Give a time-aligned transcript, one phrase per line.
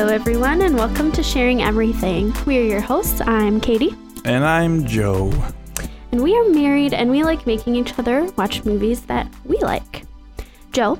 [0.00, 2.32] Hello, everyone, and welcome to Sharing Everything.
[2.46, 3.20] We are your hosts.
[3.20, 3.94] I'm Katie,
[4.24, 5.30] And I'm Joe.
[6.10, 10.04] and we are married, and we like making each other watch movies that we like.
[10.72, 10.98] Joe,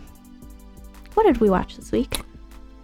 [1.14, 2.20] what did we watch this week?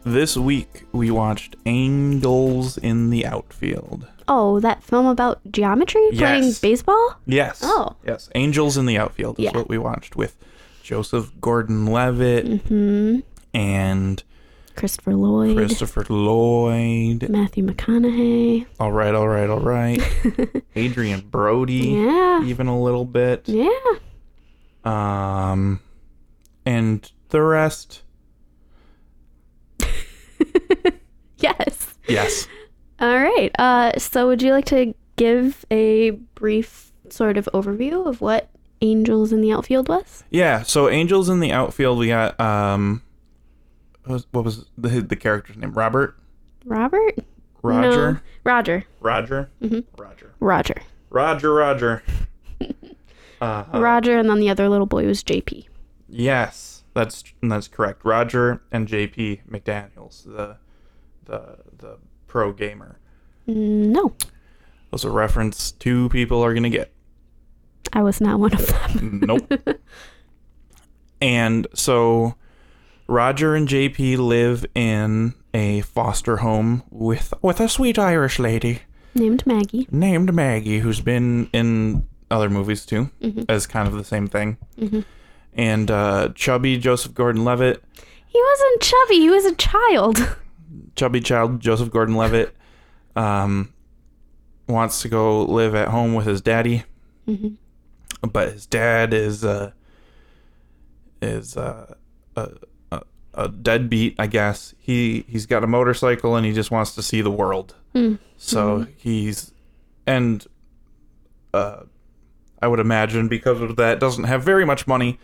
[0.05, 4.07] This week we watched Angels in the Outfield.
[4.27, 6.59] Oh, that film about geometry playing Yes.
[6.61, 7.17] baseball?
[7.27, 7.61] Yes.
[7.63, 7.95] Oh.
[8.07, 8.31] Yes.
[8.35, 9.53] Angels in the Outfield is Yeah.
[9.57, 10.35] what we watched with
[10.83, 13.19] Joseph Gordon Levitt Hmm.
[13.53, 14.23] and
[14.77, 17.29] Christopher Lloyd, Christopher Lloyd.
[17.29, 18.67] Matthew McConaughey.
[18.79, 20.01] All right, all right, all right.
[20.77, 22.45] Adrien Brody, Yeah.
[22.45, 23.49] even a little bit.
[23.49, 23.69] Yeah.
[24.85, 25.81] Um,
[26.65, 28.03] and the rest.
[31.39, 31.99] Yes.
[32.09, 32.49] Yes.
[32.99, 33.51] All right.
[33.59, 38.49] Uh, so, would you like to give a brief sort of overview of what
[38.81, 40.25] Angels in the Outfield was?
[40.31, 43.03] Yeah, so Angels in the outfield, we got um,
[44.07, 45.73] what was, what was the the character's name?
[45.73, 46.17] Robert,
[46.65, 47.17] Robert?
[47.63, 48.19] Roger, No.
[48.45, 48.85] Roger.
[49.01, 50.01] Roger, Mm-hmm.
[50.01, 50.83] Roger, Roger.
[51.11, 52.03] Roger, Roger.
[53.41, 55.67] uh, Roger, and then the other little boy was JP.
[56.09, 58.05] yes, that's that's correct.
[58.05, 60.57] Roger and JP McDaniel's, the
[61.25, 62.99] the the pro gamer.
[63.49, 64.15] No,
[64.91, 66.93] Those are reference two people are gonna get.
[67.93, 69.21] I was not one of them.
[69.27, 69.53] Nope.
[71.21, 72.35] and so
[73.07, 78.81] Roger and JP live in a foster home with with a sweet Irish lady
[79.15, 79.87] Named Maggie.
[79.91, 83.11] named Maggie who's been in other movies too
[83.49, 84.59] as kind of the same thing.
[85.55, 87.83] And uh, chubby Joseph Gordon-Levitt,
[88.27, 89.15] He wasn't chubby.
[89.21, 90.37] He was a child.
[90.97, 92.55] chubby child Joseph Gordon-Levitt
[93.15, 93.73] um,
[94.69, 96.83] wants to go live at home with his daddy.
[98.21, 99.71] But his dad is uh,
[101.23, 101.95] is uh,
[102.37, 102.51] a,
[103.37, 104.75] a deadbeat, I guess.
[104.79, 107.75] He he's got a motorcycle and he just wants to see the world.
[108.37, 109.53] So he's
[110.07, 110.47] and
[111.55, 111.83] uh,
[112.61, 115.19] I would imagine because of that doesn't have very much money.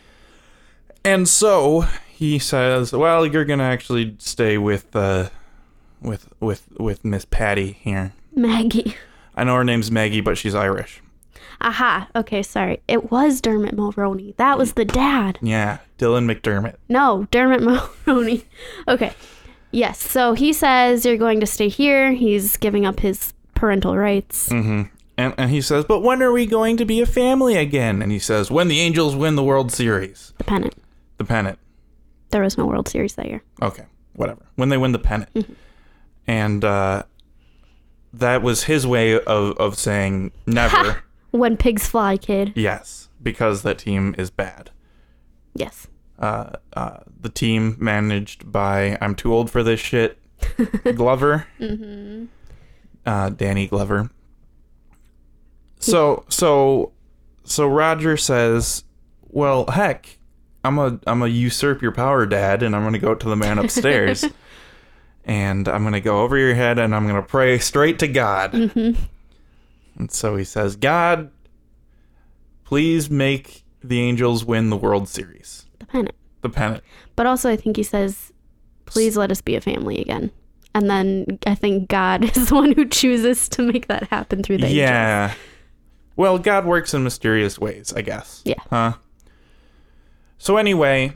[1.04, 5.30] And so he says, "Well, you're gonna actually stay with uh,
[6.00, 8.12] with with with Miss Patty here.
[8.34, 8.96] Maggie.
[9.34, 11.02] I know her name's Maggie, but she's Irish.
[11.62, 12.08] Aha.
[12.16, 12.82] Okay, sorry.
[12.88, 14.36] It was Dermot Mulroney.
[14.36, 15.38] That was the dad.
[15.42, 16.76] Yeah, Dylan McDermott.
[16.88, 17.60] No, Dermot
[18.06, 18.44] Mulroney.
[18.88, 19.12] Okay.
[19.70, 19.98] Yes.
[20.02, 22.12] So he says you're going to stay here.
[22.12, 24.48] He's giving up his parental rights.
[24.50, 24.82] Mm-hmm.
[25.16, 28.10] And and he says, "But when are we going to be a family again?" And
[28.10, 30.74] he says, "When the Angels win the World Series, The pennant.
[31.18, 31.58] the pennant."
[32.30, 33.42] There was no World Series that year.
[33.60, 33.84] Okay,
[34.14, 34.40] whatever.
[34.56, 35.46] When they win the pennant,
[36.26, 37.02] and uh,
[38.14, 41.02] that was his way of of saying never.
[41.32, 42.52] When pigs fly, kid.
[42.54, 44.70] yes, because that team is bad.
[45.54, 45.88] Yes.
[46.18, 50.18] Uh, uh, the team managed by I'm too old for this shit.
[50.94, 52.26] Glover, Mm-hmm.
[53.06, 54.10] uh, Danny Glover.
[55.78, 56.92] So so
[57.44, 58.84] so Roger says,
[59.22, 60.18] "Well, heck,
[60.64, 63.58] I'm a I'm a usurp your power, Dad, and I'm gonna go to the man
[63.58, 64.24] upstairs,
[65.24, 68.52] and I'm gonna go over your head, and I'm gonna pray straight to God."
[69.98, 71.30] And so he says, "God,
[72.64, 76.14] please make the Angels win the World Series, The pennant.
[76.40, 76.84] the pennant."
[77.16, 78.32] But also, I think he says,
[78.86, 80.30] please let us be a family again.
[80.74, 84.58] And then I think God is the one who chooses to make that happen through
[84.58, 84.78] the angels.
[84.78, 85.34] Yeah.
[86.16, 88.42] Well, God works in mysterious ways, I guess.
[88.44, 88.54] Yeah.
[88.70, 88.94] Huh?
[90.38, 91.14] So anyway,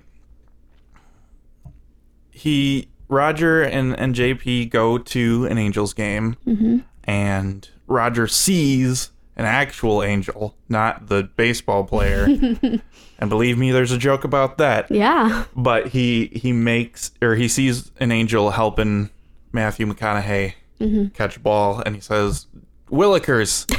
[2.30, 6.78] he Roger and, and JP go to an Angels game Mm-hmm.
[7.04, 12.24] and Roger sees an actual angel, not the baseball player.
[13.18, 14.90] and believe me, there's a joke about that.
[14.90, 15.44] Yeah.
[15.54, 19.10] But he he makes or he sees an angel helping
[19.52, 21.08] Matthew McConaughey mm-hmm.
[21.08, 22.46] catch a ball, and he says,
[22.90, 23.70] "Willikers,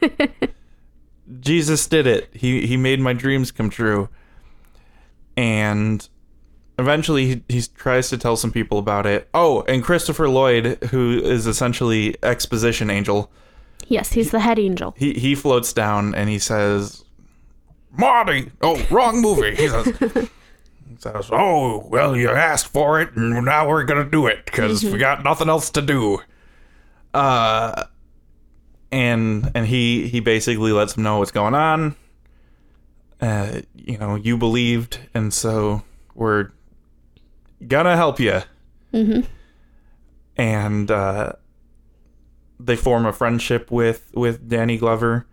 [1.40, 2.28] Jesus did it.
[2.32, 4.08] He he made my dreams come true."
[5.36, 6.06] And
[6.78, 9.28] eventually, he, he tries to tell some people about it.
[9.32, 13.30] Oh, and Christopher Lloyd, who is essentially exposition angel,
[13.86, 14.94] Yes, he's the head angel.
[14.98, 17.04] he he floats down and he says,
[17.96, 19.86] "Marty, oh, wrong movie." He says,
[20.88, 24.84] he says, "Oh, well, you asked for it, and now we're gonna do it because
[24.84, 26.18] we got nothing else to do."
[27.14, 27.84] Uh,
[28.92, 31.96] and and he he basically lets him know what's going on.
[33.20, 35.82] Uh, you know, you believed, and so
[36.14, 36.50] we're
[37.66, 38.40] gonna help you.
[38.92, 39.26] Mhm.
[40.36, 41.32] And uh,
[42.60, 45.26] they form a friendship with with Danny Glover,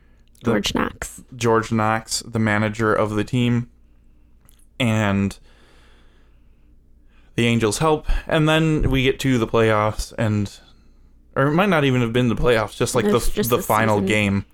[0.43, 1.21] the- George Knox.
[1.35, 3.69] George Knox, the manager of the team,
[4.79, 5.37] and
[7.35, 10.57] the Angels help, and then we get to the playoffs, and
[11.35, 13.61] or it might not even have been the playoffs, just like the just the the
[13.63, 14.45] final game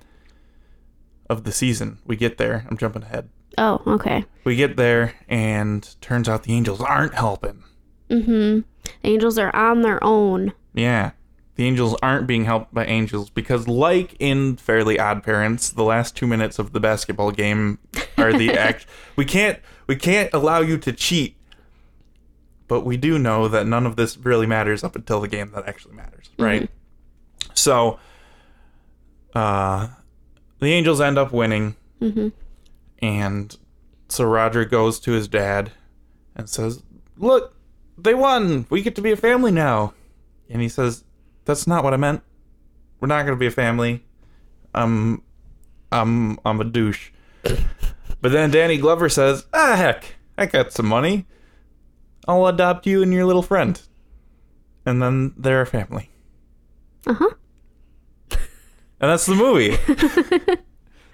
[1.30, 2.00] of the season.
[2.06, 2.66] We get there.
[2.70, 3.30] I'm jumping ahead.
[3.58, 4.26] Oh, okay.
[4.46, 7.64] We get there, and turns out the Angels aren't helping.
[8.10, 8.62] Mm-hmm.
[9.04, 10.54] Angels are on their own.
[10.74, 11.12] Yeah.
[11.56, 16.16] The Angels aren't being helped by Angels because, like in Fairly Odd Parents, the last
[16.16, 17.78] two minutes of the basketball game
[18.18, 18.86] are the act.
[19.16, 21.36] We can't we can't allow you to cheat,
[22.68, 25.68] but we do know that none of this really matters up until the game that
[25.68, 26.70] actually matters, right?
[27.54, 28.00] So,
[29.36, 29.90] uh,
[30.60, 32.30] the Angels end up winning, Mm-hmm.
[33.06, 33.58] and
[34.10, 35.72] so Roger goes to his dad
[36.36, 36.82] and says,
[37.18, 37.56] "Look,
[37.98, 38.66] they won.
[38.70, 39.94] We get to be a family now."
[40.50, 41.04] And he says,
[41.52, 42.24] "That's not what I meant.
[43.02, 44.06] We're not going to be a family.
[44.74, 45.22] I'm
[45.92, 47.12] I'm I'm a douche."
[47.44, 51.28] but then Danny Glover says, "Ah, heck, I got some money.
[52.26, 53.82] I'll adopt you and your little friend."
[54.86, 56.10] And then they're a family.
[57.06, 57.30] Uh huh.
[59.02, 59.76] And that's the movie.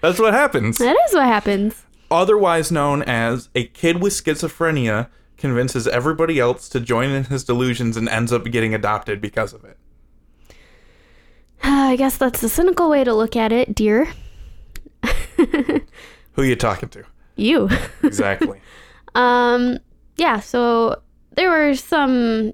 [0.00, 0.78] that's what happens.
[0.78, 1.84] That is what happens.
[2.10, 5.08] otherwise known as a kid with schizophrenia
[5.38, 9.64] convinces everybody else to join in his delusions and ends up getting adopted because of
[9.64, 9.78] it.
[11.62, 14.08] I guess that's the cynical way to look at it, dear.
[16.32, 17.04] Who you talking to?
[17.36, 17.68] You.
[18.02, 18.60] Exactly.
[19.14, 19.78] um.
[20.16, 20.40] Yeah.
[20.40, 21.00] So
[21.34, 22.52] there were some.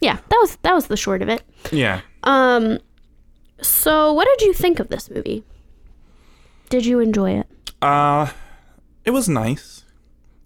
[0.00, 1.42] Yeah, that was that was the short of it.
[1.72, 2.00] yeah.
[2.22, 2.78] Um.
[3.62, 5.42] So, what did you think of this movie?
[6.68, 7.46] Did you enjoy it?
[7.80, 8.30] Uh
[9.04, 9.84] it was nice.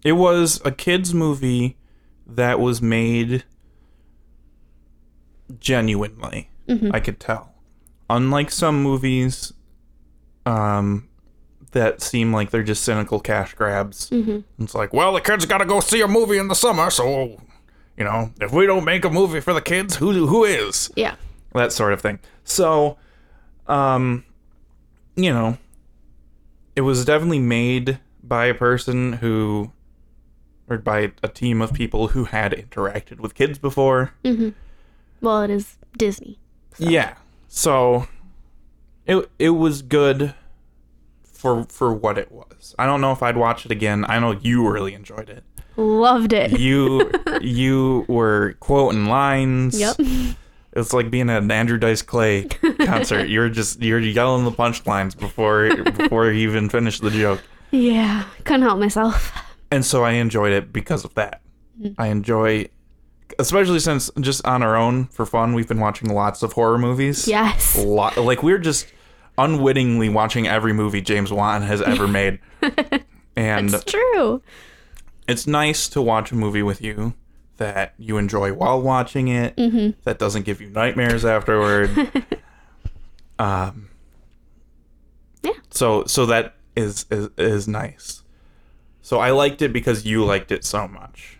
[0.03, 1.77] It was a kids movie
[2.27, 3.43] that was made
[5.59, 6.49] genuinely.
[6.93, 7.53] I could tell.
[8.09, 9.53] Unlike some movies
[10.45, 11.07] um
[11.71, 14.09] that seem like they're just cynical cash grabs.
[14.59, 17.37] It's like, well, the kids got to go see a movie in the summer, so
[17.97, 20.91] you know, if we don't make a movie for the kids, who who is?
[20.95, 21.15] Yeah.
[21.53, 22.19] that sort of thing.
[22.43, 22.97] So,
[23.67, 24.25] um,
[25.15, 25.57] you know,
[26.75, 29.71] it was definitely made by a person who,
[30.69, 34.13] or by a team of people who had interacted with kids before.
[35.21, 36.39] Well, it is Disney.
[36.77, 37.15] Yeah.
[37.47, 38.07] So,
[39.05, 40.33] it it was good
[41.23, 42.75] for for what it was.
[42.77, 44.05] I don't know if I'd watch it again.
[44.07, 45.43] I know you really enjoyed it.
[45.75, 46.59] Loved it.
[46.59, 49.79] You you were quoting lines.
[49.79, 49.97] Yep.
[50.73, 52.45] It's like being at an Andrew Dice Clay
[52.85, 53.25] concert.
[53.29, 57.41] you're just you're yelling the punchlines before before you even finish the joke.
[57.71, 58.25] Yeah.
[58.43, 59.33] Couldn't help myself.
[59.71, 61.41] And so I enjoyed it because of that.
[61.81, 61.99] Mm-hmm.
[61.99, 62.67] I enjoy
[63.41, 67.27] especially since just on our own for fun we've been watching lots of horror movies.
[67.27, 67.77] Yes.
[67.77, 68.87] Lot like we're just
[69.37, 72.39] unwittingly watching every movie James Wan has ever made.
[73.35, 74.41] and It's true.
[75.27, 77.13] it's nice to watch a movie with you
[77.57, 79.55] that you enjoy while watching it
[80.03, 81.89] that doesn't give you nightmares afterward
[83.39, 83.89] um
[85.43, 85.51] Yeah.
[85.69, 88.23] so so that is, is is nice
[89.01, 91.37] so i liked it because you liked it so much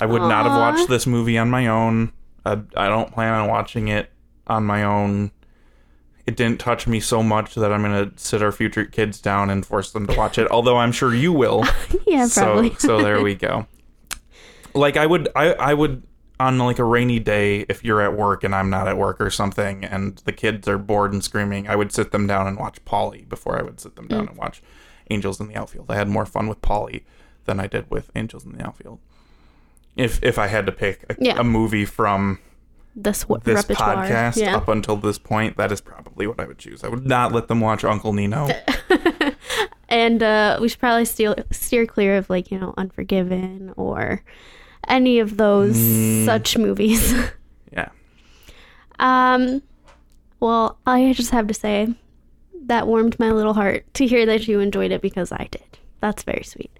[0.00, 2.12] i would not have watched this movie on my own
[2.44, 4.10] I, I don't plan on watching it
[4.46, 5.30] on my own
[6.26, 9.50] it didn't touch me so much that i'm going to sit our future kids down
[9.50, 11.64] and force them to watch it although i'm sure you will
[12.10, 12.70] Yeah, probably.
[12.70, 13.66] so so there we go.
[14.74, 16.02] Like I would I I would
[16.40, 19.30] on like a rainy day if you're at work and I'm not at work or
[19.30, 22.84] something and the kids are bored and screaming, I would sit them down and watch
[22.84, 24.30] Polly before I would sit them down mm.
[24.30, 24.60] and watch
[25.10, 25.90] Angels in the Outfield.
[25.90, 27.04] I had more fun with Polly
[27.44, 28.98] than I did with Angels in the Outfield.
[30.00, 31.38] If if I had to pick a, Yeah.
[31.40, 32.38] a movie from
[32.96, 34.06] this w- this repertoire.
[34.06, 34.56] podcast yeah.
[34.56, 36.82] up until this point, that is probably what I would choose.
[36.84, 38.48] I would not let them watch Uncle Nino.
[39.92, 44.22] And uh, we should probably steer steer clear of like you know Unforgiven or
[44.86, 46.24] any of those Mm.
[46.24, 47.12] such movies.
[47.72, 47.88] yeah.
[49.00, 49.62] um,
[50.38, 51.92] well, I just have to say
[52.66, 55.64] that warmed my little heart to hear that you enjoyed it because I did.
[56.00, 56.70] That's very sweet.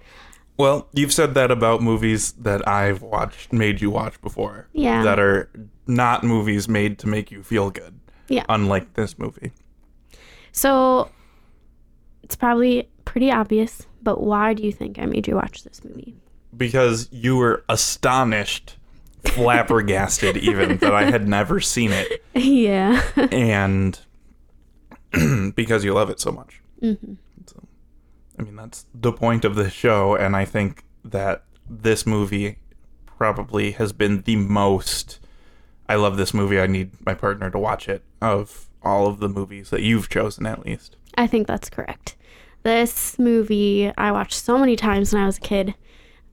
[0.56, 4.68] Well, you've said that about movies that I've watched, made you watch before.
[4.72, 5.02] Yeah.
[5.02, 5.48] That are
[5.86, 7.98] not movies made to make you feel good.
[8.28, 8.44] Yeah.
[8.48, 9.52] Unlike this movie.
[10.52, 11.10] So
[12.22, 16.14] it's probably pretty obvious, but why do you think I made you watch this movie?
[16.56, 18.76] Because you were astonished,
[19.24, 22.22] flabbergasted even, that I had never seen it.
[22.34, 23.02] yeah.
[23.32, 23.98] And
[25.54, 26.60] because you love it so much.
[26.82, 26.96] So,
[28.40, 30.16] I mean, that's the point of this show.
[30.16, 32.56] And I think that this movie
[33.04, 35.20] probably has been the most.
[35.90, 36.58] I love this movie.
[36.58, 40.46] I need my partner to watch it of all of the movies that you've chosen,
[40.46, 40.96] at least.
[41.16, 42.16] I think that's correct.
[42.62, 45.74] This movie I watched so many times when I was a kid.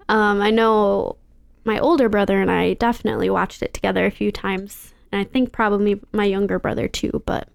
[0.08, 1.18] Um, I know
[1.66, 4.94] my older brother and I definitely watched it together a few times.
[5.12, 7.50] And I think probably my younger brother too, but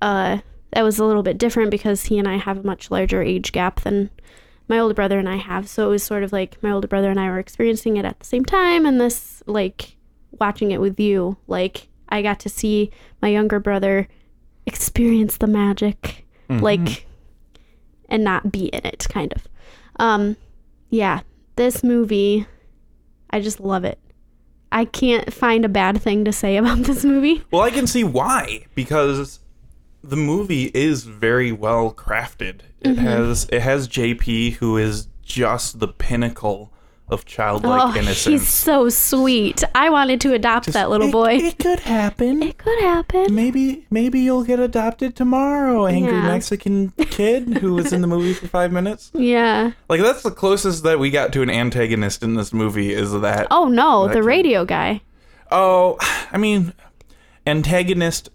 [0.00, 0.38] uh,
[0.72, 3.52] that was a little bit different because he and I have a much larger age
[3.52, 4.10] gap than
[4.68, 5.68] my older brother and I have.
[5.68, 8.18] So it was sort of like my older brother and I were experiencing it at
[8.18, 9.96] the same time, and this, like,
[10.32, 14.08] watching it with you, like, I got to see my younger brother
[14.66, 16.62] experience the magic, mm-hmm.
[16.62, 17.06] like,
[18.08, 19.48] and not be in it, kind of.
[19.96, 20.36] Um,
[20.90, 21.20] yeah,
[21.56, 22.46] this movie,
[23.30, 23.98] I just love it.
[24.70, 27.42] I can't find a bad thing to say about this movie.
[27.50, 29.40] Well, I can see why because
[30.02, 32.60] the movie is very well crafted.
[32.80, 33.04] It mm-hmm.
[33.04, 36.72] has it has JP who is just the pinnacle
[37.08, 38.24] of childlike oh, innocence.
[38.24, 39.62] He's so sweet.
[39.74, 41.34] I wanted to adopt Just, that little it, boy.
[41.34, 42.42] It could happen.
[42.42, 43.34] It could happen.
[43.34, 46.28] Maybe maybe you'll get adopted tomorrow, angry yeah.
[46.28, 49.10] Mexican kid who was in the movie for five minutes.
[49.22, 49.72] Yeah.
[49.88, 53.46] Like that's the closest that we got to an antagonist in this movie is that
[53.50, 54.26] Oh no, that the kid.
[54.26, 55.00] radio guy.
[55.50, 55.96] Oh,
[56.32, 56.74] I mean
[57.46, 58.30] antagonist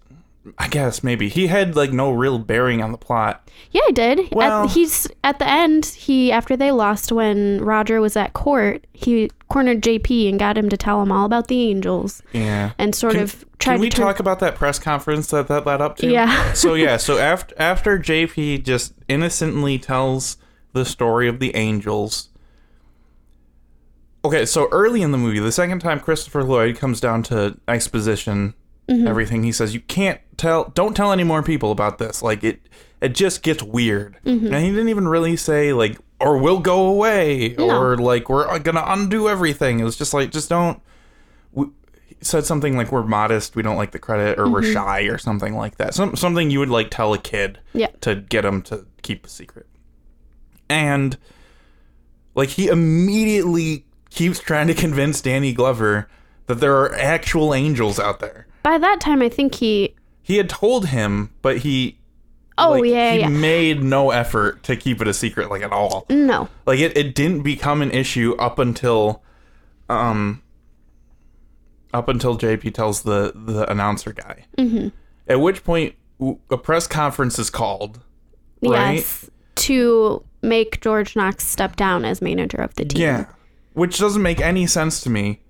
[0.57, 3.49] I guess maybe he had like no real bearing on the plot.
[3.71, 4.31] Yeah, he did.
[4.31, 5.85] Well, at, he's at the end.
[5.85, 10.69] He after they lost when Roger was at court, he cornered JP and got him
[10.69, 12.21] to tell him all about the angels.
[12.33, 13.73] Yeah, and sort can, of tried.
[13.73, 13.77] To.
[13.77, 14.05] Can we turn...
[14.05, 16.07] talk about that press conference that that led up to?
[16.07, 16.53] Yeah.
[16.53, 20.37] so yeah, so after after JP just innocently tells
[20.73, 22.29] the story of the angels.
[24.25, 28.55] Okay, so early in the movie, the second time Christopher Lloyd comes down to exposition
[28.87, 29.07] mm-hmm.
[29.07, 29.43] everything.
[29.43, 32.21] He says you can't tell, don't tell any more people about this.
[32.21, 32.61] Like it,
[33.01, 34.17] it just gets weird.
[34.25, 34.47] Mm-hmm.
[34.47, 37.69] And he didn't even really say like, or we'll go away, no.
[37.69, 39.79] or like we're gonna undo everything.
[39.79, 40.81] It was just like, just don't.
[41.51, 41.67] We,
[42.21, 44.53] said something like we're modest, we don't like the credit, or mm-hmm.
[44.53, 45.93] we're shy, or something like that.
[45.93, 47.89] Some something you would like tell a kid, yeah.
[48.01, 49.67] to get him to keep a secret.
[50.69, 51.17] And
[52.33, 56.09] like he immediately keeps trying to convince Danny Glover
[56.47, 59.95] that there are actual angels out there by that time, I think he.
[60.21, 61.99] He had told him, but he.
[62.57, 63.29] Oh like, yeah, he yeah.
[63.29, 66.05] made no effort to keep it a secret, like at all.
[66.09, 66.49] No.
[66.65, 69.23] Like it, it didn't become an issue up until,
[69.87, 70.43] um.
[71.93, 74.43] Up until JP tells the the announcer guy.
[74.57, 74.89] Mm-hmm.
[75.29, 75.95] At which point,
[76.49, 78.01] a press conference is called.
[78.61, 78.95] Right?
[78.95, 79.29] Yes.
[79.55, 83.01] To make George Knox step down as manager of the team.
[83.01, 83.25] Yeah.
[83.73, 85.41] Which doesn't make any sense to me.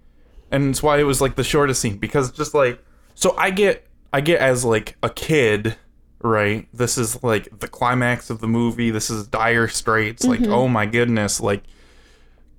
[0.52, 2.80] And it's why it was like the shortest scene because just like
[3.18, 5.76] so I get I get as like a kid,
[6.22, 6.68] right?
[6.72, 8.92] This is like the climax of the movie.
[8.92, 10.24] This is dire straits.
[10.24, 10.44] Mm-hmm.
[10.44, 11.64] Like, oh my goodness, like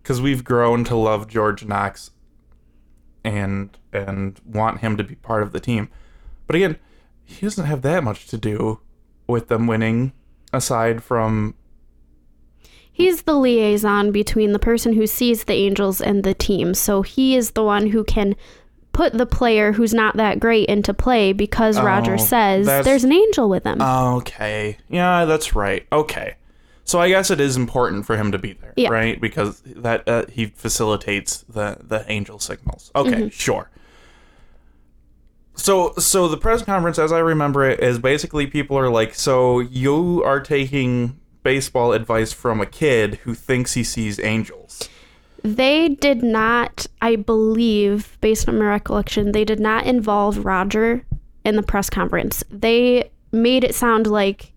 [0.02, 2.10] cuz we've grown to love George Knox
[3.22, 5.90] and and want him to be part of the team.
[6.48, 6.76] But again,
[7.24, 8.80] he doesn't have that much to do
[9.28, 10.12] with them winning
[10.52, 11.54] aside from
[12.90, 16.74] He's the liaison between the person who sees the angels and the team.
[16.74, 18.34] So he is the one who can
[18.98, 23.12] put the player who's not that great into play because oh, Roger says there's an
[23.12, 23.80] angel with him.
[23.80, 24.76] Okay.
[24.88, 25.86] Yeah, that's right.
[25.92, 26.34] Okay.
[26.82, 28.88] So I guess it is important for him to be there, yeah.
[28.88, 29.20] right?
[29.20, 32.90] Because that uh, he facilitates the the angel signals.
[32.96, 33.28] Okay, mm-hmm.
[33.28, 33.70] sure.
[35.54, 39.60] So so the press conference as I remember it is basically people are like, "So
[39.60, 44.88] you are taking baseball advice from a kid who thinks he sees angels."
[45.42, 51.04] They did not, I believe, based on my recollection, they did not involve Roger
[51.44, 52.42] in the press conference.
[52.50, 54.52] They made it sound like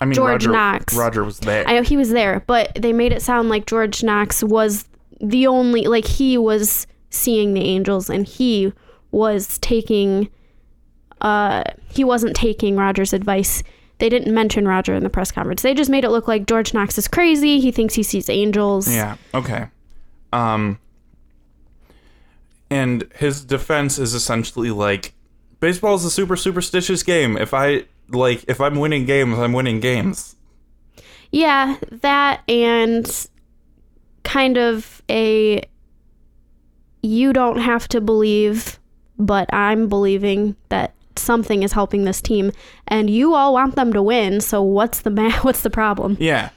[0.00, 0.94] I mean, George Roger, Knox.
[0.94, 1.66] Roger was there.
[1.66, 4.84] I know he was there, but they made it sound like George Knox was
[5.20, 8.72] the only, like he was seeing the angels and he
[9.10, 10.28] was taking,
[11.22, 13.62] uh, he wasn't taking Roger's advice.
[13.98, 15.62] They didn't mention Roger in the press conference.
[15.62, 17.60] They just made it look like George Knox is crazy.
[17.60, 18.92] He thinks he sees angels.
[18.92, 19.16] Yeah.
[19.32, 19.68] Okay.
[20.36, 20.78] Um,
[22.68, 25.14] and his defense is essentially like
[25.60, 27.36] baseball is a super superstitious game.
[27.36, 30.36] If I like if I'm winning games, I'm winning games.
[31.32, 33.28] Yeah, that and
[34.24, 35.62] kind of a
[37.02, 38.78] you don't have to believe,
[39.18, 42.52] but I'm believing that something is helping this team
[42.88, 46.16] and you all want them to win, so what's the ma- what's the problem?
[46.20, 46.50] Yeah.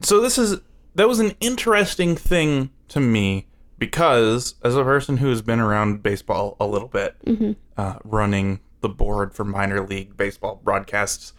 [0.00, 0.60] So this is
[0.96, 3.46] that was an interesting thing to me
[3.76, 7.52] because as a person who has been around baseball a little bit, mm-hmm.
[7.76, 11.32] uh, running the board for minor league baseball broadcasts,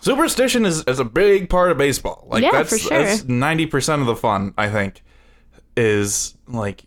[0.00, 2.26] superstition is, is a big part of baseball.
[2.28, 2.98] Like yeah, that's for sure.
[2.98, 4.54] that's ninety percent of the fun.
[4.56, 5.02] I think
[5.76, 6.84] is like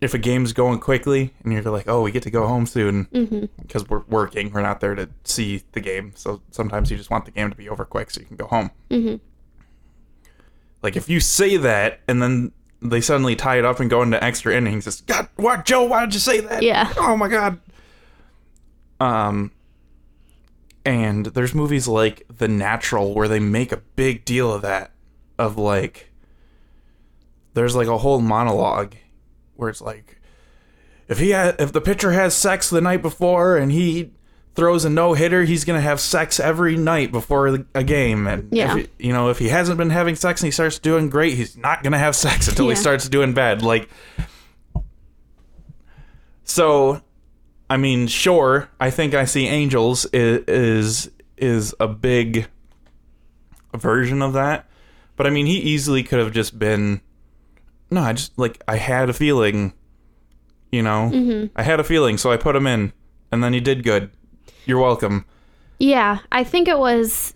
[0.00, 3.04] if a game's going quickly and you're like, oh, we get to go home soon
[3.04, 3.92] because mm-hmm.
[3.92, 6.12] we're working, we're not there to see the game.
[6.14, 8.46] So sometimes you just want the game to be over quick so you can go
[8.46, 8.70] home.
[8.88, 9.16] Mm-hmm.
[10.82, 14.22] Like if you say that and then they suddenly tie it up and go into
[14.22, 14.86] extra innings.
[14.86, 15.84] It's God, what, Joe?
[15.84, 16.62] Why did you say that?
[16.62, 16.92] Yeah.
[16.96, 17.60] Oh my God.
[18.98, 19.52] Um,
[20.84, 24.92] and there's movies like The Natural where they make a big deal of that,
[25.38, 26.10] of like,
[27.54, 28.94] there's like a whole monologue
[29.56, 30.20] where it's like,
[31.08, 34.12] if he ha- if the pitcher has sex the night before and he
[34.54, 38.26] throws a no hitter, he's gonna have sex every night before a game.
[38.26, 38.76] And Yeah.
[38.76, 41.34] if he, you know if he hasn't been having sex and he starts doing great,
[41.34, 43.62] he's not gonna have sex until he starts doing bad.
[43.62, 43.88] Like,
[46.44, 47.00] so,
[47.68, 52.48] I mean, sure, I think I see angels is is, is a big
[53.76, 54.68] version of that,
[55.16, 57.00] but I mean, he easily could have just been.
[57.90, 59.72] No, I just like I had a feeling,
[60.70, 61.46] you know, mm-hmm.
[61.56, 62.92] I had a feeling, so I put him in,
[63.30, 64.10] and then he did good.
[64.66, 65.24] You're welcome.
[65.78, 67.34] Yeah, I think it was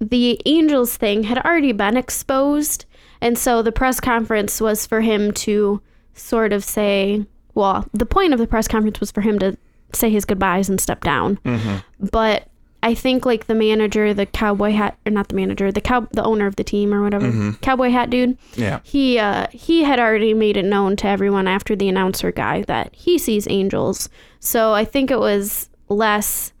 [0.00, 2.84] the Angels thing had already been exposed.
[3.20, 5.80] And so the press conference was for him to
[6.14, 7.24] sort of say,
[7.54, 9.56] well, the point of the press conference was for him to
[9.92, 11.38] say his goodbyes and step down.
[12.00, 12.48] But
[12.82, 16.24] I think like the manager, the cowboy hat, or not the manager, the cow, the
[16.24, 18.80] owner of the team or whatever, cowboy hat dude, Yeah.
[18.82, 22.92] he uh he had already made it known to everyone after the announcer guy that
[22.92, 24.08] he sees angels.
[24.44, 26.52] So I think it was less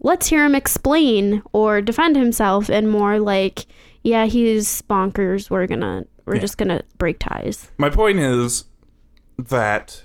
[0.00, 3.66] let's hear him explain or defend himself and more like
[4.02, 5.48] yeah, he's bonkers.
[5.48, 6.40] We're to we're Yeah.
[6.40, 7.70] just going to break ties.
[7.78, 8.64] My point is
[9.38, 10.02] that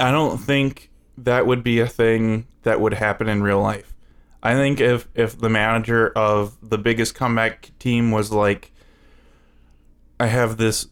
[0.00, 3.94] I don't think that would be a thing that would happen in real life.
[4.42, 8.72] I think if if the manager of the biggest comeback team was like
[10.18, 10.88] I have this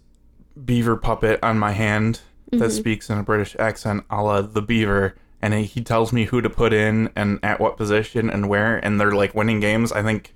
[0.64, 2.20] beaver puppet on my hand
[2.52, 6.24] that speaks in a British accent a la the beaver and he, he tells me
[6.24, 9.92] who to put in and at what position and where and they're like winning games,
[9.92, 10.32] I think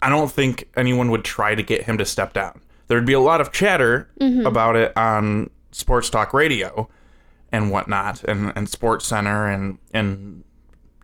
[0.00, 2.60] I don't think anyone would try to get him to step down.
[2.88, 4.08] There'd be a lot of chatter
[4.46, 6.88] about it on sports talk radio
[7.50, 10.44] and whatnot, and, and Sports Center and and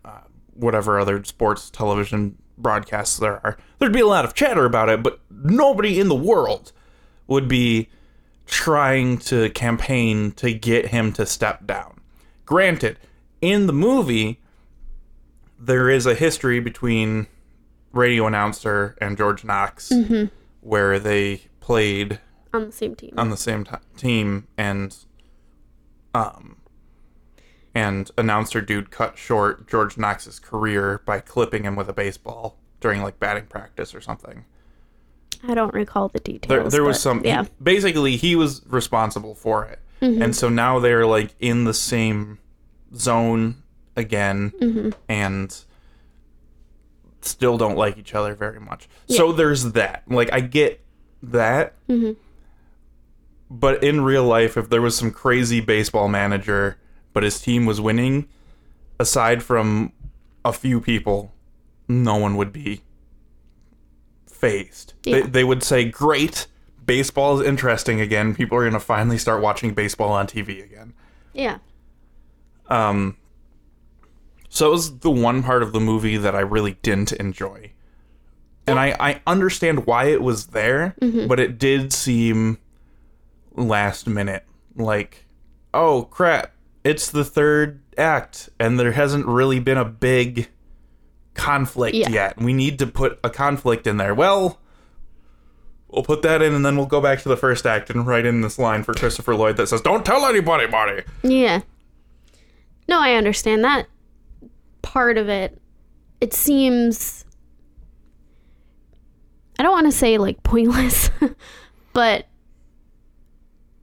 [0.05, 0.21] uh,
[0.55, 3.57] whatever other sports television broadcasts there are.
[3.79, 6.73] There'd be a lot of chatter about it, but nobody in the world
[7.27, 7.89] would be
[8.51, 12.01] trying to campaign to get him to step down.
[12.45, 12.99] Granted,
[13.41, 14.41] in the movie,
[15.59, 17.27] there is a history between
[17.93, 19.93] radio announcer and George Knox
[20.61, 22.21] where they played
[22.53, 23.15] On the same team.
[23.17, 24.97] on the same ti team and
[26.15, 26.57] um
[27.75, 33.03] and announcer dude cut short George Knox's career by clipping him with a baseball during
[33.03, 34.45] like batting practice or something.
[35.47, 36.49] I don't recall the details.
[36.49, 37.45] There, there was but some Yeah.
[37.63, 39.79] basically he was responsible for it.
[40.03, 40.23] Mm-hmm.
[40.23, 42.39] And so now they're like in the same
[42.95, 43.63] zone
[43.97, 44.91] again mm-hmm.
[45.09, 45.65] and
[47.23, 48.89] still don't like each other very much.
[49.09, 50.05] So there's that.
[50.09, 50.81] Like I get
[51.23, 51.75] that.
[51.89, 52.13] Mm-hmm.
[53.51, 56.79] But in real life if there was some crazy baseball manager
[57.13, 58.29] but his team was winning
[58.99, 59.93] aside from
[60.45, 61.33] a few people
[61.89, 62.83] no one would be
[64.41, 64.95] fazed.
[65.03, 65.27] They, Yeah.
[65.27, 66.47] they would say, "Great,
[66.85, 68.35] baseball is interesting again.
[68.35, 70.93] People are going to finally start watching baseball on TV again."
[71.33, 71.59] Yeah.
[72.69, 73.17] Um,
[74.49, 77.73] so it was the one part of the movie that I really didn't enjoy,
[78.67, 82.59] and I I understand why it was there, but it did seem
[83.55, 84.45] last minute,
[84.77, 85.27] like,
[85.75, 86.53] oh crap,
[86.85, 90.49] it's the third act, and there hasn't really been a big
[91.41, 92.09] conflict Yeah.
[92.11, 92.37] yet.
[92.41, 94.15] We need to put a conflict in there.
[94.15, 94.59] Well,
[95.89, 98.27] we'll put that in, and then we'll go back to the first act and write
[98.27, 101.61] in this line for Christopher Lloyd that says, "Don't tell anybody, buddy." Yeah.
[102.89, 103.87] No, I understand that
[104.83, 105.59] part of it.
[106.21, 107.25] It seems
[109.59, 111.11] I don't want to say like pointless,
[111.93, 112.27] but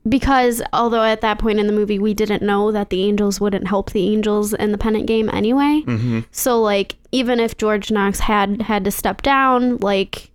[0.08, 3.66] because although at that point in the movie we didn't know that the Angels wouldn't
[3.68, 5.82] help the Angels in the pennant game anyway.
[6.30, 10.30] So like even if George Knox had had to step down, like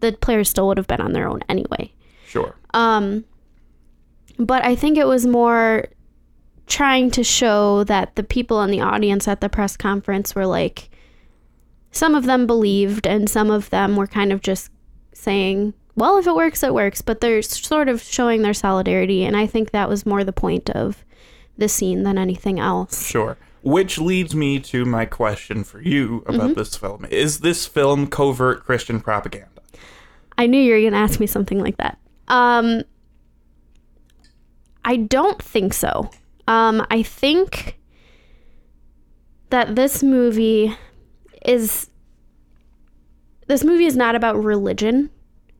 [0.00, 1.92] the players still would have been on their own anyway.
[2.26, 2.54] Sure.
[2.74, 3.24] Um,
[4.38, 5.86] but I think it was more
[6.66, 10.90] trying to show that the people in the audience at the press conference were like,
[11.92, 14.70] some of them believed, and some of them were kind of just
[15.14, 17.02] saying, well, if it works, it works.
[17.02, 19.24] But they're sort of showing their solidarity.
[19.24, 21.04] And I think that was more the point of
[21.58, 23.06] the scene than anything else.
[23.06, 23.36] Sure.
[23.62, 27.04] Which leads me to my question for you about this film.
[27.06, 29.48] Is this film covert Christian propaganda?
[30.38, 31.98] I knew you were going to ask me something like that.
[32.28, 32.84] Um,
[34.84, 36.10] I don't think so.
[36.46, 37.78] Um, I think
[39.50, 40.76] that this movie
[41.44, 41.90] is
[43.48, 45.10] this movie is not about religion.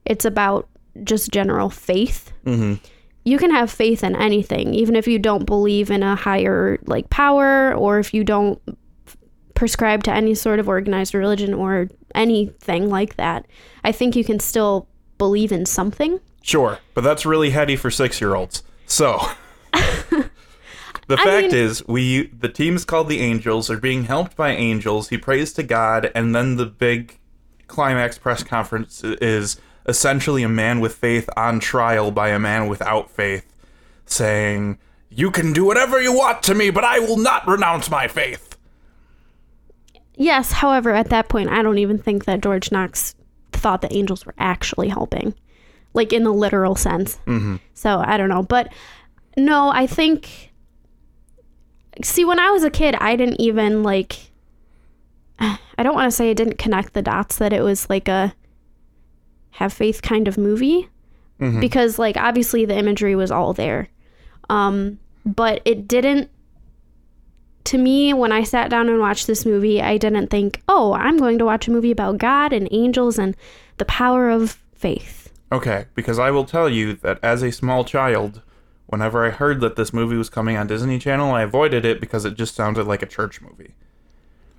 [0.07, 0.69] It's about
[1.05, 2.33] just general faith.
[2.45, 2.75] Mm-hmm.
[3.25, 7.11] You can have faith in anything, even if you don't believe in a higher like
[7.11, 8.61] power or if you don't
[9.55, 13.47] prescribe to any sort of organized religion or anything like that.
[13.83, 14.87] I think you can still
[15.19, 16.21] believe in something.
[16.43, 18.63] Sure, but that's really heady for six-year-olds.
[18.87, 19.21] So,
[19.73, 23.67] the fact mean- is, we the team's called the Angels.
[23.67, 25.09] They're being helped by angels.
[25.09, 27.19] He prays to God, and then the big
[27.67, 33.11] climax press conference is essentially a man with faith on trial by a man without
[33.11, 33.47] faith,
[34.05, 38.09] saying, "You can do whatever you want to me, but I will not renounce my
[38.09, 38.57] faith."
[40.17, 43.15] Yes, however, at that point, I don't even think that George Knox
[43.53, 45.35] thought the angels were actually helping,
[45.95, 47.19] like in the literal sense.
[47.27, 47.57] Mm-hmm.
[47.75, 48.43] So I don't know.
[48.43, 48.73] But
[49.37, 50.53] no, I think.
[52.03, 54.31] See, when I was a kid, I didn't even like.
[55.39, 58.35] I don't want to say I didn't connect the dots that it was like a
[59.57, 60.89] have faith kind of movie
[61.61, 63.89] because like obviously the imagery was all there
[64.49, 66.31] um but it didn't
[67.65, 71.17] to me, when I sat down and watched this movie, I didn't think, oh, I'm
[71.19, 73.37] going to watch a movie about God and angels and
[73.79, 75.33] the power of faith.
[75.51, 78.41] Okay, because I will tell you that as a small child,
[78.87, 82.25] whenever I heard that this movie was coming on Disney Channel, I avoided it because
[82.25, 83.75] it just sounded like a church movie.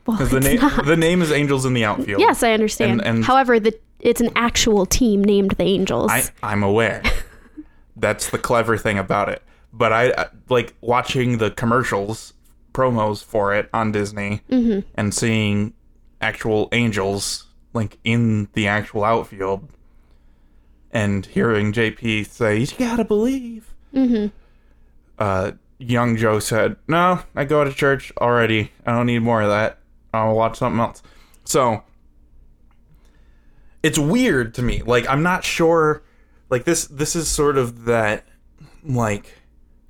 [0.05, 2.19] Well, Because the it's name the name is Angels in the Outfield.
[2.19, 2.99] Yes, I understand.
[2.99, 3.73] And- and- However, the
[4.08, 6.10] it's an actual team named the Angels.
[6.12, 7.04] I I'm aware.
[7.96, 9.41] That's the clever thing about it.
[9.74, 12.34] But I I- like watching the commercials,
[12.74, 14.88] promos for it on Disney, Mm-hmm.
[14.96, 15.74] and seeing
[16.22, 19.67] actual angels like in the actual outfield,
[20.91, 24.28] and hearing JP say, "You gotta believe." mm-hmm.
[25.20, 28.72] uh, young Joe said, "No, I go to church already.
[28.86, 29.80] I don't need more of that.
[30.13, 31.04] I'll watch something else."
[31.46, 31.84] So
[33.84, 34.82] it's weird to me.
[34.84, 36.04] Like I'm not sure.
[36.50, 38.26] Like this, this is sort of that,
[38.84, 39.34] like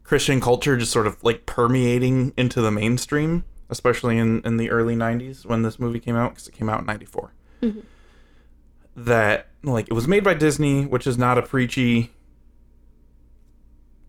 [0.04, 4.96] Christian culture just sort of like permeating into the mainstream, especially in in the early
[4.96, 7.34] '90s when this movie came out because it came out in '94.
[7.62, 7.80] Mm-hmm.
[8.96, 12.12] That like it was made by Disney, which is not a preachy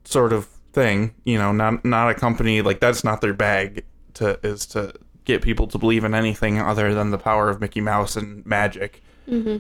[0.08, 4.38] sort of thing you know not not a company like that's not their bag to
[4.42, 4.92] is to
[5.24, 9.02] get people to believe in anything other than the power of mickey mouse and magic
[9.28, 9.58] Mm-hmm.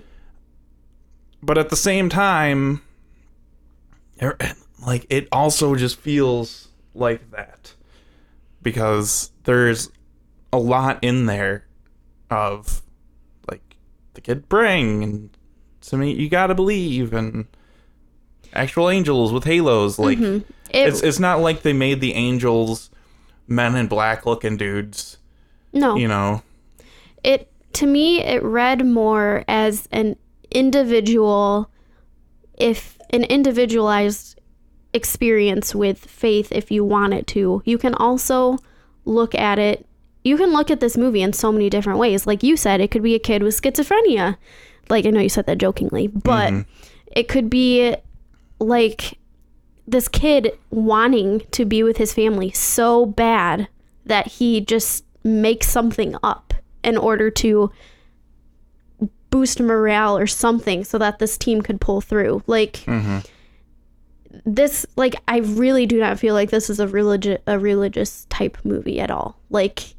[1.42, 2.80] but at the same time
[4.22, 4.38] er-
[4.86, 7.74] like it also just feels like that.
[8.62, 9.90] Because there's
[10.52, 11.66] a lot in there
[12.30, 12.82] of
[13.50, 13.76] like
[14.14, 15.30] the kid praying and
[15.82, 17.46] to me you gotta believe and
[18.52, 22.90] actual angels with halos like It, it's it's not like they made the angels
[23.46, 25.18] men in black looking dudes
[25.72, 26.42] no, you know?
[27.22, 30.16] It to me it read more as an
[30.50, 31.70] individual,
[32.56, 34.38] if an individualized
[34.92, 36.50] experience with faith.
[36.52, 38.58] If you want it to, you can also
[39.04, 39.86] look at it.
[40.24, 42.26] You can look at this movie in so many different ways.
[42.26, 44.36] Like you said, it could be a kid with schizophrenia.
[44.88, 46.70] Like I know you said that jokingly, but mm-hmm.
[47.12, 47.94] it could be
[48.58, 49.18] like
[49.86, 53.68] this kid wanting to be with his family so bad
[54.04, 57.70] that he just makes something up in order to
[59.30, 62.42] boost morale or something so that this team could pull through.
[62.46, 63.18] Like mm-hmm.
[64.46, 68.58] this like I really do not feel like this is a religious a religious type
[68.64, 69.38] movie at all.
[69.50, 69.94] Like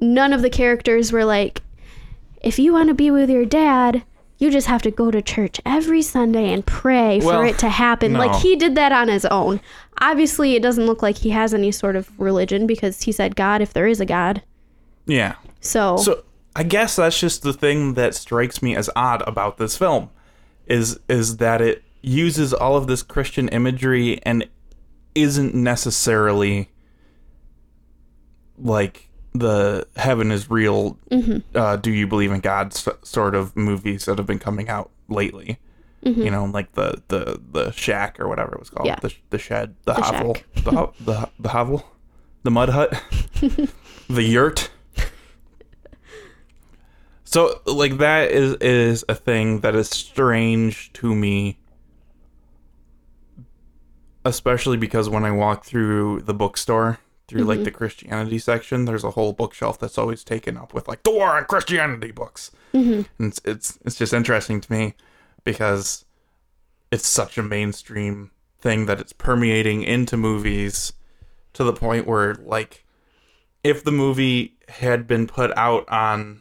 [0.00, 1.62] none of the characters were like
[2.42, 4.02] if you want to be with your dad,
[4.38, 7.68] you just have to go to church every Sunday and pray Well, for it to
[7.68, 8.12] happen.
[8.12, 8.18] no.
[8.18, 9.60] Like he did that on his own.
[10.00, 13.60] Obviously, it doesn't look like he has any sort of religion because he said God
[13.60, 14.42] if there is a God.
[15.10, 15.34] Yeah.
[15.60, 16.24] So, so
[16.56, 20.10] i guess that's just the thing that strikes me as odd about this film
[20.66, 24.48] is is that it uses all of this christian imagery and
[25.14, 26.68] isn't necessarily
[28.58, 30.98] like the heaven is real
[31.54, 34.90] uh, do you believe in god s- sort of movies that have been coming out
[35.08, 35.58] lately.
[36.02, 38.86] You know like the the the shack or whatever it was called.
[38.86, 38.98] Yeah.
[39.02, 39.74] the, the shed.
[39.84, 40.36] The, The hovel.
[40.64, 41.84] the, ho- the the hovel?
[42.42, 42.94] The mud hut?
[44.08, 44.70] The yurt
[47.30, 51.60] so like that is is a thing that is strange to me.
[54.24, 57.64] Especially because when I walk through the bookstore through like mm-hmm.
[57.64, 61.36] the Christianity section there's a whole bookshelf that's always taken up with like the war
[61.36, 62.50] on Christianity books.
[62.74, 63.02] Mm-hmm.
[63.22, 64.94] And it's, it's it's just interesting to me
[65.44, 66.04] because
[66.90, 70.94] it's such a mainstream thing that it's permeating into movies
[71.52, 72.84] to the point where like
[73.62, 76.40] if the movie had been put out on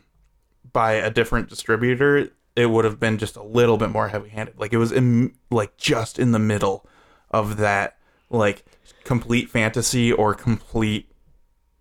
[0.73, 4.60] by a different distributor it would have been just a little bit more heavy-handed.
[4.60, 6.86] Like it was in like just in the middle
[7.32, 7.97] of that
[8.29, 8.65] like
[9.03, 11.10] complete fantasy or complete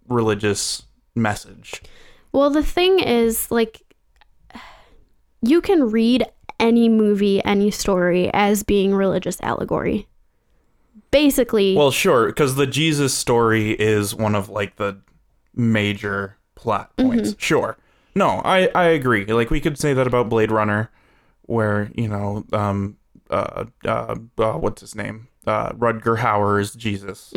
[0.06, 1.82] religious message.
[2.32, 3.82] Well, the thing is, like,
[5.42, 6.24] you can read
[6.60, 10.06] any movie, any story as being religious allegory.
[11.10, 15.00] Basically, Well, sure, because the Jesus story is one of like the
[15.54, 17.30] major plot points.
[17.30, 17.38] Mm-hmm.
[17.38, 17.78] Sure.
[18.18, 19.24] No, I I agree.
[19.26, 20.90] Like we could say that about Blade Runner,
[21.42, 22.96] where you know, um,
[23.30, 27.32] uh, uh, uh what's his name, uh, Rutger Hauer is Jesus,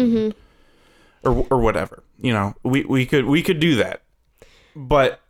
[1.24, 2.04] or or whatever.
[2.20, 4.02] You know, we we could we could do that,
[4.76, 5.22] but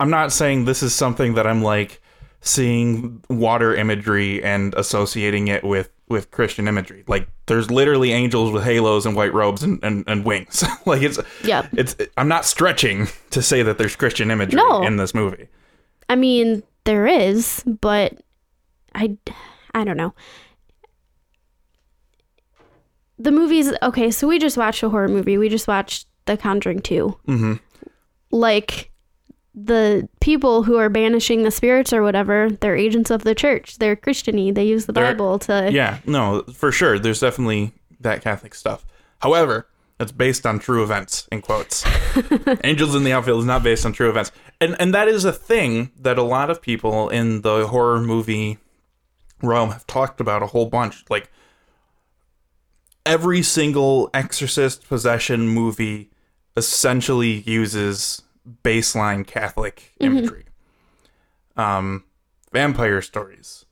[0.00, 2.00] I'm not saying this is something that I'm like
[2.40, 7.04] seeing water imagery and associating it with with Christian imagery.
[7.06, 10.62] Like there's literally angels with halos and white robes and, and, and wings.
[10.86, 11.66] like it's yeah.
[11.72, 14.82] it's I'm not stretching to say that there's Christian imagery No.
[14.82, 15.48] in this movie.
[16.08, 18.20] I mean, there is, but
[18.94, 19.16] I,
[19.74, 20.14] I don't know.
[23.18, 25.38] The movies, okay, so we just watched a horror movie.
[25.38, 27.16] We just watched The Conjuring 2.
[27.28, 27.60] Mhm.
[28.30, 28.90] Like,
[29.54, 33.78] the people who are banishing the spirits or whatever, they're agents of the church.
[33.78, 34.52] They're Christiany.
[34.54, 35.70] They use the They're- Bible to.
[35.72, 36.98] Yeah, no, for sure.
[36.98, 38.84] There's definitely that Catholic stuff.
[39.20, 39.68] However,
[40.00, 41.84] it's based on true events, in quotes.
[42.64, 44.32] Angels in the Outfield is not based on true events.
[44.60, 48.58] And and that is a thing that a lot of people in the horror movie
[49.40, 51.04] realm have talked about a whole bunch.
[51.08, 51.30] Like
[53.06, 56.10] every single exorcist possession movie
[56.56, 58.22] essentially uses
[58.62, 60.44] baseline Catholic imagery.
[61.56, 62.04] Um,
[62.52, 63.64] vampire stories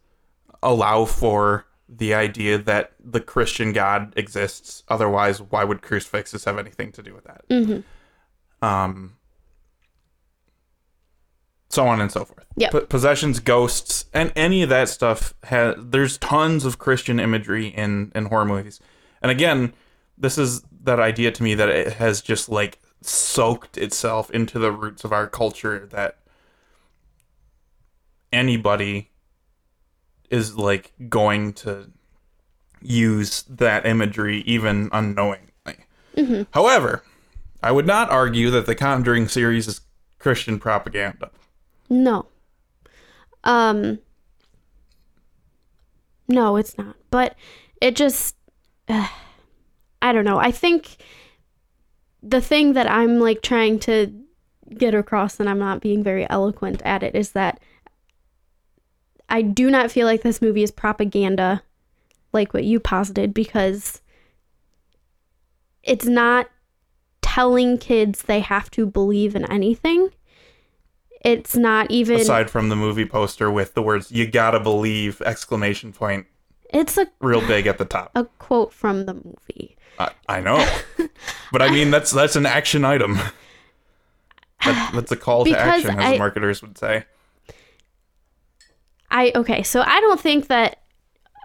[0.63, 4.83] allow for the idea that the Christian God exists.
[4.89, 7.45] Otherwise, why would crucifixes have anything to do with that?
[8.63, 9.17] Um,
[11.69, 12.47] so on and so forth.
[12.57, 12.73] Yep.
[12.73, 15.75] P- possessions, ghosts, and any of that stuff has.
[15.79, 18.79] There's tons of Christian imagery in in horror movies,
[19.21, 19.73] and again,
[20.17, 24.73] this is that idea to me that it has just like soaked itself into the
[24.73, 26.19] roots of our culture that
[28.33, 29.11] anybody
[30.31, 31.91] is like going to
[32.81, 35.49] use that imagery even unknowingly.
[36.53, 37.03] However,
[37.62, 39.81] I would not argue that the Conjuring series is
[40.19, 41.31] Christian propaganda.
[41.88, 42.27] No.
[43.45, 43.99] Um
[46.29, 46.97] No, it's not.
[47.11, 47.37] But
[47.81, 48.37] it just
[48.88, 49.09] uh,
[50.03, 50.38] I don't know.
[50.38, 50.97] I think
[52.23, 54.13] the thing that I'm like trying to
[54.77, 57.61] get across and I'm not being very eloquent at it is that
[59.29, 61.63] I do not feel like this movie is propaganda
[62.33, 64.01] like what you posited because
[65.83, 66.49] it's not
[67.21, 70.11] telling kids they have to believe in anything.
[71.21, 75.93] It's not even Aside from the movie poster with the words "You gotta believe!" exclamation
[75.93, 76.27] point
[76.73, 78.11] it's a real big at the top.
[78.15, 79.77] a quote from the movie.
[79.99, 80.67] I, I know,
[81.53, 83.19] but I mean that's that's an action item.
[84.65, 87.05] That, that's a call to action, as I- marketers would say.
[89.11, 90.83] I okay, so I don't think that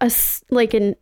[0.02, 0.12] a
[0.50, 0.96] like an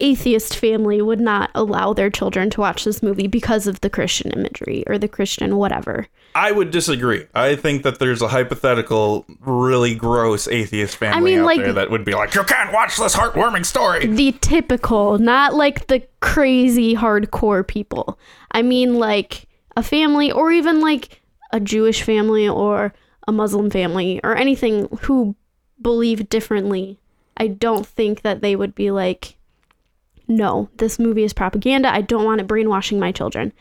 [0.00, 4.30] atheist family would not allow their children to watch this movie because of the Christian
[4.32, 6.08] imagery or the Christian whatever.
[6.34, 7.26] I would disagree.
[7.34, 11.90] I think that there's a hypothetical, really gross atheist family mean, out like- there that
[11.90, 16.94] would be like, "You can't watch this heartwarming story." The typical, not like the crazy
[16.94, 18.18] hardcore people.
[18.52, 21.20] I mean like a family or even like
[21.52, 22.92] a Jewish family or
[23.26, 25.34] a Muslim family or anything who
[25.80, 26.98] believe differently.
[27.36, 29.36] I don't think that they would be like
[30.30, 31.92] no, this movie is propaganda.
[31.92, 33.52] I don't want it brainwashing my children.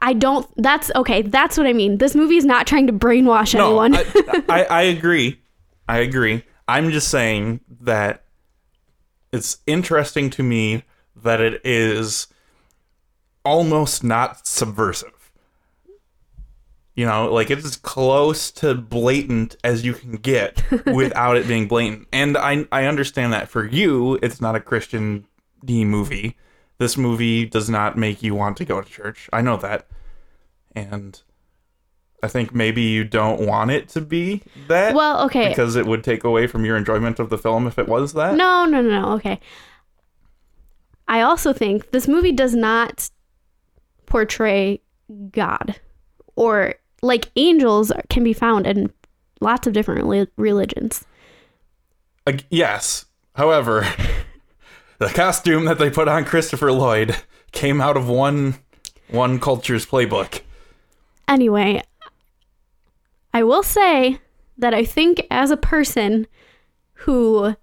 [0.00, 0.48] I don't.
[0.56, 1.22] That's okay.
[1.22, 1.98] That's what I mean.
[1.98, 3.94] This movie is not trying to brainwash No, anyone.
[3.94, 5.40] I, I, I agree.
[5.88, 6.42] I agree.
[6.66, 8.24] I'm just saying that
[9.32, 12.26] it's interesting to me that it is
[13.44, 15.30] almost not subversive.
[16.94, 21.68] You know, like it's as close to blatant as you can get without it being
[21.68, 22.08] blatant.
[22.12, 25.26] And I I understand that for you, it's not a Christian
[25.64, 26.36] D movie.
[26.78, 29.28] This movie does not make you want to go to church.
[29.32, 29.86] I know that.
[30.74, 31.20] And
[32.22, 35.48] I think maybe you don't want it to be that well, okay.
[35.48, 38.36] because it would take away from your enjoyment of the film if it was that.
[38.36, 39.12] No, no, no, no.
[39.14, 39.40] Okay.
[41.08, 43.10] I also think this movie does not
[44.06, 44.80] portray
[45.30, 45.80] God
[46.36, 48.92] or like angels can be found in
[49.40, 51.04] lots of different religions.
[52.26, 53.06] Ag- yes.
[53.34, 53.86] However,
[54.98, 57.16] the costume that they put on Christopher Lloyd
[57.52, 58.56] came out of one
[59.08, 60.40] one culture's playbook.
[61.28, 61.82] Anyway,
[63.34, 64.18] I will say
[64.58, 66.26] that I think as a person,
[67.02, 67.56] who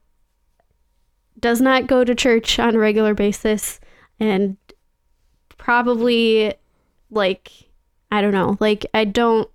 [1.40, 3.80] does not go to church on a regular basis
[4.20, 4.58] and
[5.58, 6.54] probably
[7.10, 7.52] like
[8.12, 9.50] I don't know, like I don't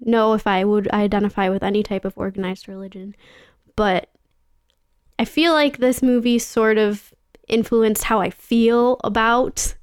[0.00, 3.14] know if I would identify with any type of organized religion,
[3.76, 4.08] but
[5.20, 7.12] I feel like this movie sort of
[7.46, 9.74] influenced how I feel about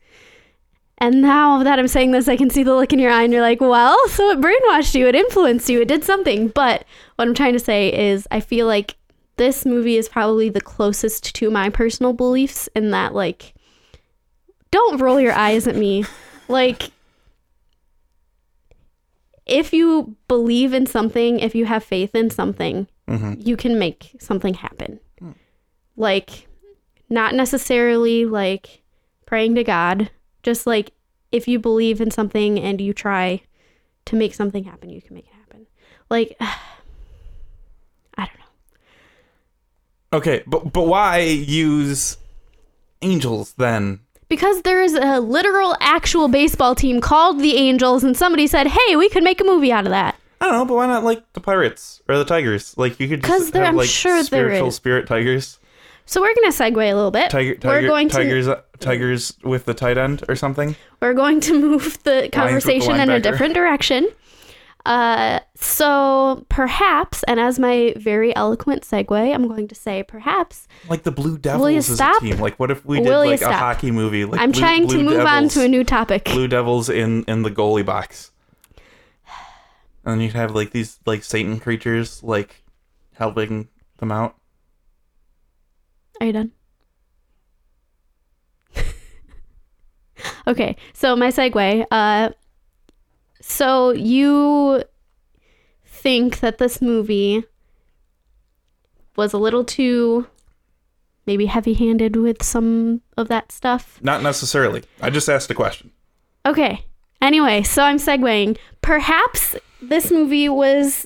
[0.97, 3.31] and now that I'm saying this, I can see the look in your eye, and
[3.31, 6.47] you're like, well, so it brainwashed you, it influenced you, it did something.
[6.47, 8.95] But what I'm trying to say is, I feel like
[9.35, 13.53] this movie is probably the closest to my personal beliefs in that, like,
[14.71, 16.03] don't roll your eyes at me.
[16.47, 16.89] Like,
[19.45, 24.15] if you believe in something, if you have faith in something, hmm you can make
[24.19, 24.99] something happen.
[25.97, 26.47] Like,
[27.09, 28.81] not necessarily like
[29.25, 30.09] praying to God,
[30.43, 30.91] just like
[31.31, 33.41] if you believe in something and you try
[34.05, 35.65] to make something happen, you can make it happen.
[36.09, 40.17] Like, I don't know.
[40.17, 42.17] Okay, but but why use
[43.01, 43.99] angels then?
[44.29, 49.07] Because there's a literal actual baseball team called the Angels, and somebody said, hey, we
[49.07, 50.15] could make a movie out of that.
[50.41, 52.77] I don't know, but why not like the pirates or the tigers?
[52.77, 54.75] Like you could 'Cause just have I'm like sure there spiritual is.
[54.75, 55.59] spirit tigers,
[56.07, 57.29] So we're going to segue a little bit.
[57.29, 60.75] tiger, we're tiger going tigers, uh, tigers with the tight end or something.
[61.01, 64.07] we're going to move the conversation in a different direction.
[64.85, 71.03] Uh, so perhaps, and as my very eloquent segue, I'm going to say perhaps Like
[71.03, 72.21] the Blue Will you Devils stop?
[72.23, 72.37] a team.
[72.39, 73.59] Like what if we did Will you like a stop?
[73.59, 74.23] hockey movie?
[74.23, 76.23] Like I'm Blue- trying to Blue move on to a new topic.
[76.23, 78.31] Blue Devils in in the goalie box.
[80.05, 82.63] And you'd have like these like Satan creatures like
[83.15, 83.67] helping
[83.97, 84.35] them out.
[86.19, 86.51] Are you done?
[90.47, 91.85] okay, so my segue.
[91.91, 92.29] Uh,
[93.41, 94.83] so you
[95.85, 97.43] think that this movie
[99.15, 100.27] was a little too
[101.25, 103.99] maybe heavy-handed with some of that stuff?
[104.01, 104.83] Not necessarily.
[105.01, 105.91] I just asked a question.
[106.45, 106.85] Okay.
[107.21, 108.57] Anyway, so I'm segueing.
[108.81, 111.05] Perhaps this movie was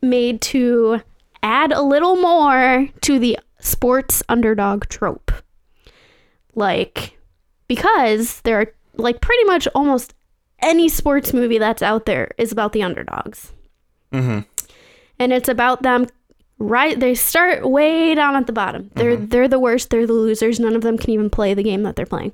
[0.00, 1.00] made to
[1.42, 5.32] add a little more to the sports underdog trope.
[6.54, 7.18] Like,
[7.66, 10.14] because there are, like, pretty much almost
[10.60, 13.52] any sports movie that's out there is about the underdogs.
[14.12, 14.40] Mm-hmm.
[15.18, 16.06] And it's about them
[16.58, 18.90] right they start way down at the bottom.
[18.94, 20.60] They're they're the worst, they're the losers.
[20.60, 22.32] None of them can even play the game that they're playing.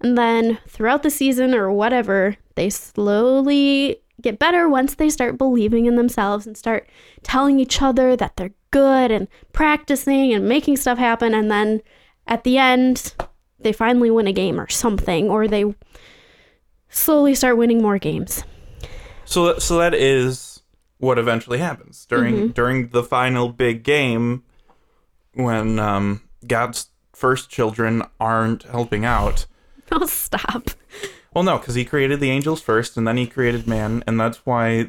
[0.00, 5.86] And then throughout the season or whatever, they slowly get better once they start believing
[5.86, 6.88] in themselves and start
[7.22, 11.32] telling each other that they're good and practicing and making stuff happen.
[11.34, 11.80] And then
[12.26, 13.14] at the end,
[13.60, 15.64] they finally win a game or something, or they
[16.88, 18.42] slowly start winning more games.
[19.24, 20.62] So so that is
[20.98, 22.46] what eventually happens during Mm-hmm.
[22.52, 24.42] during the final big game
[25.34, 29.46] when um, God's first children aren't helping out.
[29.92, 30.70] Oh, stop.
[31.34, 34.38] Well, no, because he created the angels first, and then he created man, and that's
[34.46, 34.88] why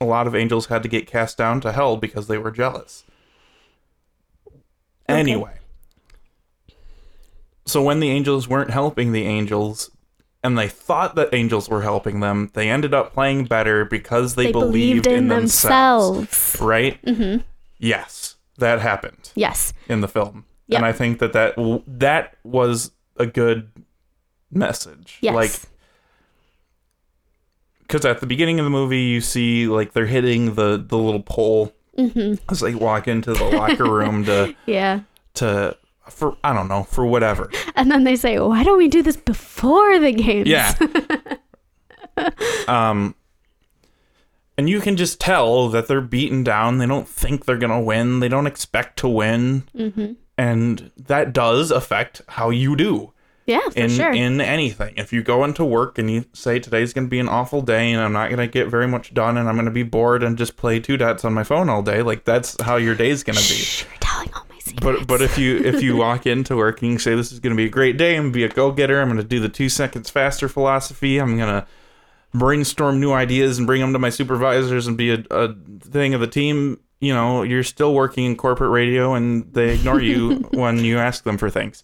[0.00, 3.04] a lot of angels had to get cast down to hell because they were jealous.
[5.08, 5.54] Anyway,
[7.66, 9.90] so when the angels weren't helping the angels,
[10.42, 14.46] and they thought that angels were helping them, they ended up playing better because they,
[14.46, 16.18] They believed, in, themselves.
[16.20, 16.60] themselves.
[16.60, 17.04] Right?
[17.04, 17.40] Mm-hmm.
[17.78, 19.72] Yes, that happened Yes.
[19.88, 20.78] in the film, Yep.
[20.78, 21.54] and I think that that
[21.86, 23.68] that was a good
[24.52, 25.18] message.
[25.20, 25.34] Yes.
[25.34, 25.50] Like
[27.90, 31.22] because at the beginning of the movie you see like they're hitting the the little
[31.22, 35.00] pole hmm as they walk into the locker room to Yeah.
[35.34, 35.76] to
[36.08, 37.50] for I don't know for whatever.
[37.76, 40.48] And then they say, why don't we do this before the games?
[40.48, 40.74] Yeah.
[42.68, 43.14] um.
[44.58, 46.78] And you can just tell that they're beaten down.
[46.78, 48.20] They don't think they're gonna win.
[48.20, 53.12] They don't expect to win, hmm and that does affect how you do.
[53.50, 54.12] Yeah, for in sure.
[54.12, 54.94] in anything.
[54.96, 57.92] If you go into work and you say today's going to be an awful day
[57.92, 60.22] and I'm not going to get very much done and I'm going to be bored
[60.22, 63.24] and just play two dots on my phone all day, like that's how your day's
[63.24, 63.56] going to be.
[63.56, 64.84] Shh, you're telling all my secrets.
[64.84, 67.50] But but if you if you walk into work and you say this is going
[67.50, 69.40] to be a great day, I'm going to be a go-getter, I'm going to do
[69.40, 71.66] the 2 seconds faster philosophy, I'm going to
[72.32, 76.20] brainstorm new ideas and bring them to my supervisors and be a, a thing of
[76.20, 80.84] the team, you know, you're still working in corporate radio and they ignore you when
[80.84, 81.82] you ask them for things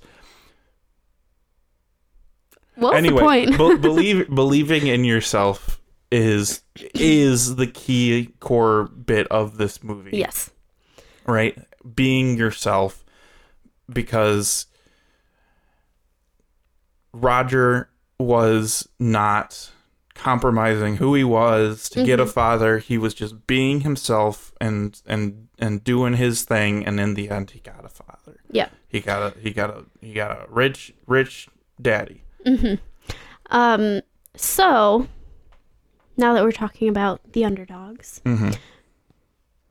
[2.77, 3.51] What's anyway, point?
[3.51, 6.62] be- believe believing in yourself is
[6.95, 10.16] is the key core bit of this movie.
[10.16, 10.51] yes.
[11.27, 11.59] Right?
[11.95, 13.05] Being yourself
[13.89, 14.66] because
[17.12, 19.70] Roger was not
[20.14, 22.33] compromising who he was to get a mm-hmm.
[22.33, 22.79] father.
[22.79, 26.85] He was just being himself and and and doing his thing.
[26.85, 28.41] And in the end, he got a father.
[28.51, 28.68] Yeah.
[28.89, 31.49] He got a he got a he got a rich rich
[31.81, 32.22] daddy.
[33.51, 34.01] Um,
[34.36, 35.07] so
[36.16, 38.51] now that we're talking about the underdogs, Mm-hmm.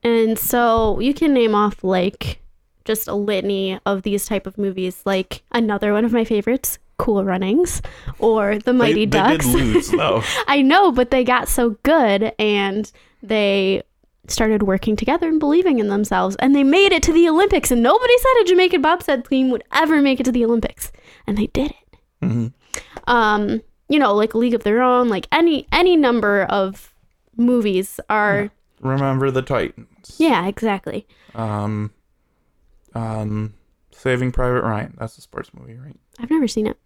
[0.02, 2.40] and so you can name off like
[2.84, 7.24] just a litany of these type of movies, like another one of my favorites, Cool
[7.24, 7.82] Runnings,
[8.18, 9.44] or The Mighty they, Ducks.
[9.46, 10.22] They did lose though.
[10.46, 12.90] I know, but they got so good and
[13.22, 13.82] they
[14.28, 17.80] started working together and believing in themselves and they made it to the Olympics and
[17.82, 20.90] nobody said a Jamaican bobsled team would ever make it to the Olympics
[21.26, 21.98] and they did it.
[22.22, 22.46] hmm
[23.06, 26.92] Um, you know, like League of Their Own, like any any number of
[27.36, 28.50] movies are
[28.80, 30.16] Remember the Titans.
[30.18, 31.06] yeah, exactly.
[31.34, 31.92] Um,
[32.94, 33.54] um,
[33.92, 34.94] Saving Private Ryan.
[34.98, 35.96] That's a sports movie, right?
[36.18, 36.76] I've never seen it.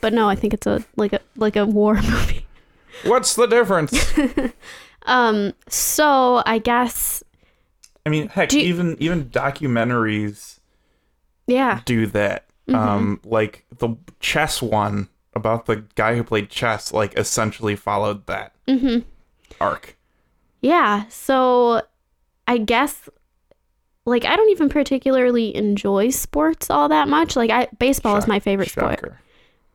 [0.00, 2.46] But no, I think it's a like a like a war movie.
[3.04, 4.12] What's the difference?
[5.06, 7.24] Um, so I guess
[8.04, 10.60] I mean, heck, you- even even documentaries
[11.46, 11.80] yeah.
[11.86, 12.44] do that.
[12.68, 12.74] Mm-hmm.
[12.78, 18.52] Um, like the chess one about the guy who played chess, like essentially followed that
[18.66, 19.04] Mhm.
[19.60, 19.96] arc.
[20.60, 21.82] Yeah, so
[22.46, 23.08] I guess
[24.06, 27.36] like I don't even particularly enjoy sports all that much.
[27.36, 29.14] Like I baseball is my favorite sport.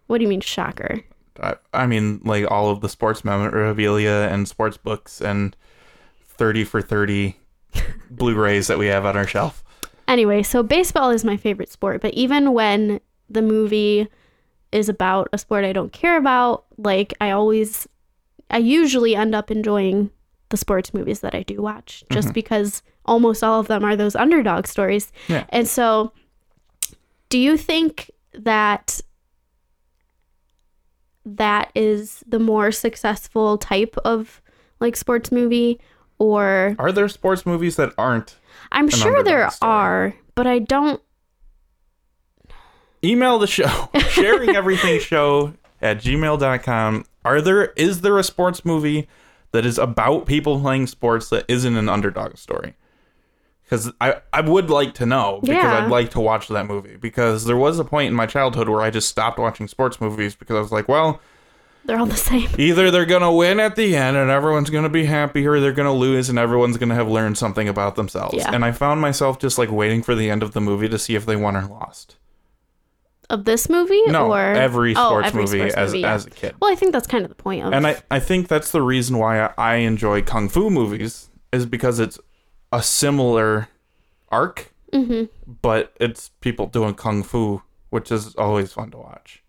[0.07, 1.01] What do you mean shocker?
[1.41, 5.55] I, I mean, like all of the sports memorabilia and sports books and
[6.23, 7.37] thirty for thirty
[8.09, 9.63] Blu-rays that we have on our shelf.
[10.07, 12.99] Anyway, so baseball is my favorite sport, but even when
[13.29, 14.07] the movie
[14.75, 17.87] is about a sport I don't care about, like I always
[18.51, 20.11] I usually end up enjoying
[20.49, 22.33] the sports movies that I do watch just mm-hmm.
[22.33, 25.11] because almost all of them are those underdog stories.
[25.27, 25.45] Yeah.
[25.49, 26.11] And so
[27.29, 29.01] do you think that
[31.25, 34.41] that is the more successful type of
[34.79, 35.79] like sports movie
[36.19, 38.35] or Are there sports movies that aren't?
[38.71, 39.71] I'm sure there story.
[39.71, 41.01] are, but I don't
[43.05, 49.07] email the show sharing everything show at gmail.com are there is there a sports movie
[49.51, 52.73] that is about people playing sports that isn't an underdog story
[53.63, 55.85] because I, I would like to know because Yeah.
[55.85, 58.81] i'd like to watch that movie because there was a point in my childhood where
[58.81, 61.21] i just stopped watching sports movies because i was like well
[61.87, 62.49] they're all the same.
[62.57, 65.93] either they're gonna win at the end and everyone's gonna be happy or they're gonna
[65.93, 68.51] lose and everyone's gonna have learned something about themselves Yeah.
[68.53, 71.13] and i found myself just like waiting for the end of the movie to see
[71.15, 72.17] if they won or lost
[73.29, 76.13] Of this movie no, or every Oh, sports every movie sports as movie, yeah.
[76.13, 76.55] as a kid.
[76.61, 78.81] Well, I think that's kind of the point of And I, I think that's the
[78.81, 82.19] reason why I, enjoy kung fu movies is because it's
[82.71, 83.69] a similar
[84.29, 85.29] arc, Mhm.
[85.61, 89.41] but it's people doing kung fu, which is always fun to watch.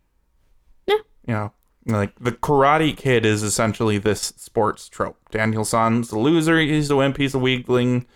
[0.86, 1.48] Yeah.
[1.86, 5.18] You know, like the Karate Kid is essentially this sports trope.
[5.30, 8.06] Daniel San's the loser, he's the wimp, he's a weakling,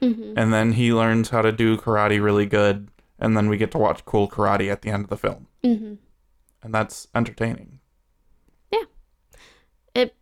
[0.00, 0.34] Mhm.
[0.36, 2.88] and then he learns how to do karate really good,
[3.22, 5.96] and then we get to watch cool karate at the end of the film, Mhm.
[6.62, 7.78] and that's entertaining.
[8.70, 8.84] Yeah.
[9.94, 10.14] It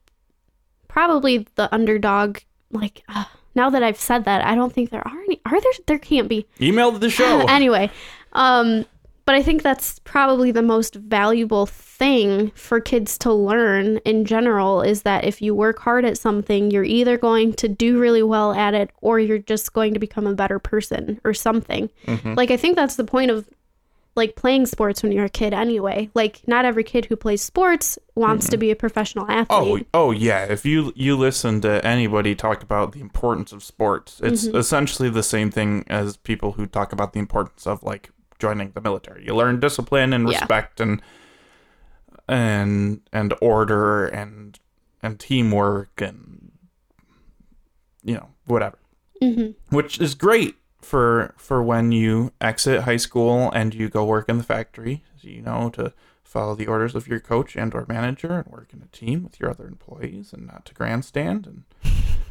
[0.86, 2.38] probably the underdog
[2.70, 3.24] like uh,
[3.54, 6.28] now that I've said that, I don't think there are any are there there can't
[6.28, 6.46] be.
[6.60, 7.40] Email the show.
[7.48, 7.90] anyway,
[8.32, 8.84] um
[9.30, 14.82] but I think that's probably the most valuable thing for kids to learn in general
[14.82, 18.52] is that if you work hard at something, you're either going to do really well
[18.52, 21.88] at it or you're just going to become a better person or something.
[22.08, 22.36] Mhm.
[22.36, 23.48] Like I think that's the point of
[24.16, 26.10] like playing sports when you're a kid anyway.
[26.12, 29.86] Like not every kid who plays sports wants to be a professional Oh, athlete.
[29.94, 30.42] oh yeah.
[30.46, 34.56] If you you listen to anybody talk about the importance of sports, it's Mm-hmm.
[34.56, 38.10] essentially the same thing as people who talk about the importance of like
[38.40, 39.24] joining the military.
[39.24, 40.40] You learn discipline and Yeah.
[40.40, 41.00] respect and
[42.28, 44.58] and and order and
[45.02, 46.52] and teamwork and
[48.02, 48.78] you know whatever,
[49.22, 54.28] hmm which is great for for when you exit high school and you go work
[54.28, 55.04] in the factory.
[55.20, 55.92] You know to
[56.24, 59.38] follow the orders of your coach and or manager and work in a team with
[59.40, 61.64] your other employees and not to grandstand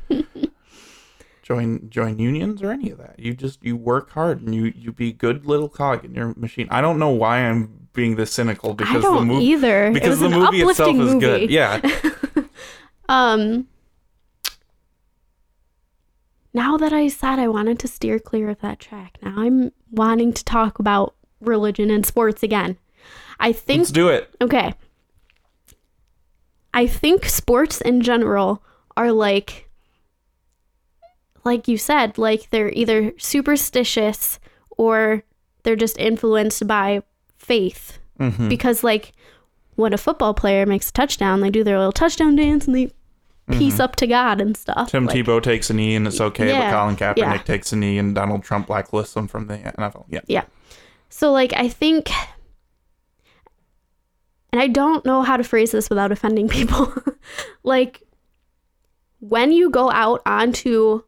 [0.10, 0.49] and
[1.50, 4.92] join join unions or any of that you just you work hard and you you
[4.92, 8.76] be good little cog in your machine i don't know why i'm being this cynical
[8.76, 9.88] because the movie either.
[9.88, 11.26] it because was the an movie itself uplifting is movie.
[11.26, 11.82] good yeah
[13.10, 13.68] Um
[16.54, 20.34] now that I said I wanted to steer clear of that track, now I'm wanting
[20.34, 22.78] to talk about religion and sports again.
[23.40, 24.74] I think let's do it okay.
[26.74, 28.64] I think sports in general
[28.96, 29.69] are like
[31.44, 34.40] like you said, like they're either superstitious
[34.72, 35.24] or
[35.64, 37.02] they're just influenced by
[37.38, 39.14] faith hmm because like
[39.76, 42.92] when a football player makes a touchdown, they do their little touchdown dance and they
[43.50, 44.92] piece up to God and stuff.
[44.92, 47.38] Tim Like, Tebow takes a knee and it's okay, Yeah, but Colin Kaepernick yeah.
[47.44, 50.06] takes a knee and Donald Trump blacklists him from the NFL.
[50.10, 50.20] Yeah.
[50.28, 50.44] Yeah.
[51.10, 52.12] So like I think
[54.52, 56.94] and I don't know how to phrase this without offending people.
[57.64, 58.04] like
[59.20, 61.04] when you go out onto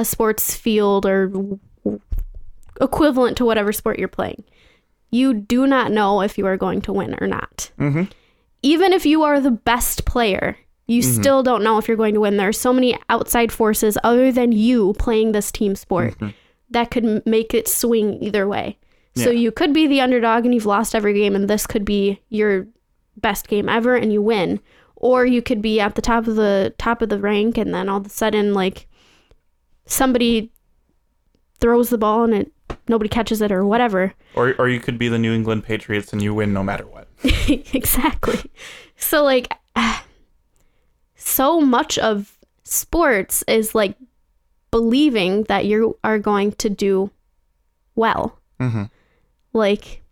[0.00, 1.30] a sports field or
[2.80, 4.42] equivalent to whatever sport you're playing,
[5.10, 7.70] you do not know if you are going to win or not.
[7.78, 8.04] Mm-hmm.
[8.62, 12.20] Even if you are the best player, you still don't know if you're going to
[12.20, 12.36] win.
[12.36, 16.16] There are so many outside forces other than you playing this team sport
[16.70, 18.76] that could make it swing either way.
[19.16, 22.20] So you could be the underdog and you've lost every game, and this could be
[22.28, 22.66] your
[23.16, 24.60] best game ever, and you win.
[24.96, 27.88] Or you could be at the top of the top of the rank, and then
[27.88, 28.86] all of a sudden, like
[29.90, 30.50] somebody
[31.60, 32.52] throws the ball and it
[32.88, 34.14] nobody catches it or whatever.
[34.34, 37.08] Or, or you could be the New England Patriots and you win no matter what.
[37.48, 38.50] exactly.
[38.96, 39.52] So like
[41.14, 43.96] so much of sports is like
[44.70, 47.10] believing that you are going to do
[47.94, 48.38] well.
[48.60, 48.84] Mm-hmm.
[49.52, 50.02] Like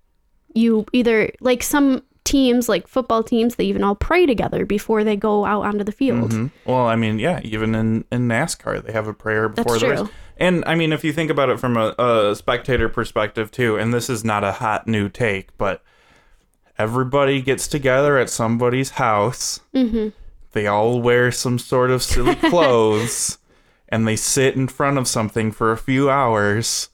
[0.55, 5.16] you either like some teams like football teams they even all pray together before they
[5.16, 6.31] go out onto the field.
[6.33, 6.51] Mhm.
[6.66, 9.89] Well, I mean, yeah, even in, in NASCAR, they have a prayer before That's the
[9.91, 9.99] race.
[10.01, 10.11] true.
[10.37, 13.93] And I mean, if you think about it from a, a spectator perspective too, and
[13.95, 15.83] this is not a hot new take, but
[16.79, 19.61] everybody gets together at somebody's house.
[19.74, 20.12] Mhm.
[20.53, 23.39] They all wear some sort of silly clothes,
[23.89, 26.89] and they sit in front of something for a few hours,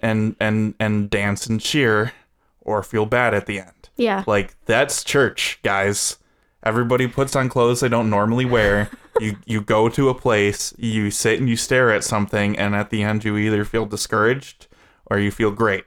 [0.00, 2.12] and and and dance and cheer,
[2.60, 3.83] or feel bad at the end.
[3.96, 4.24] Yeah.
[4.26, 6.18] Like that's church, guys.
[6.62, 8.90] Everybody puts on clothes they don't normally wear.
[9.20, 12.90] you you go to a place, you sit and you stare at something, and at
[12.90, 14.66] the end you either feel discouraged
[15.06, 15.84] or you feel great.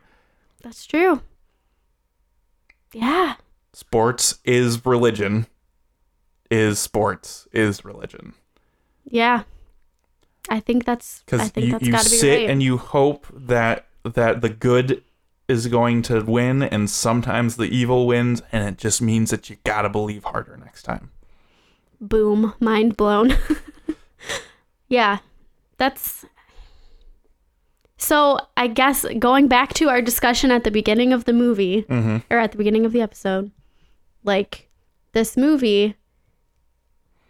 [0.61, 1.21] That's true.
[2.93, 3.35] Yeah.
[3.73, 5.47] Sports is religion.
[6.49, 8.33] Is sports is religion.
[9.03, 9.43] Yeah.
[10.49, 12.49] I think that's I Because think you, that's you got to be sit right.
[12.49, 15.03] and you hope that that the good
[15.47, 19.55] is going to win, and sometimes the evil wins, and it just means that you
[19.63, 21.11] gotta believe harder next time.
[22.01, 23.33] boom mind blown
[24.89, 25.17] yeah
[25.77, 26.25] that's
[27.97, 32.17] so i guess going back to our discussion at the beginning of the movie Mm-hmm.
[32.29, 33.51] or at the beginning of the episode
[34.23, 34.69] like
[35.13, 35.95] this movie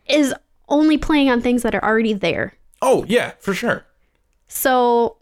[0.08, 0.34] is
[0.70, 3.86] only playing on things that are already there Oh yeah, for sure.
[4.48, 5.17] so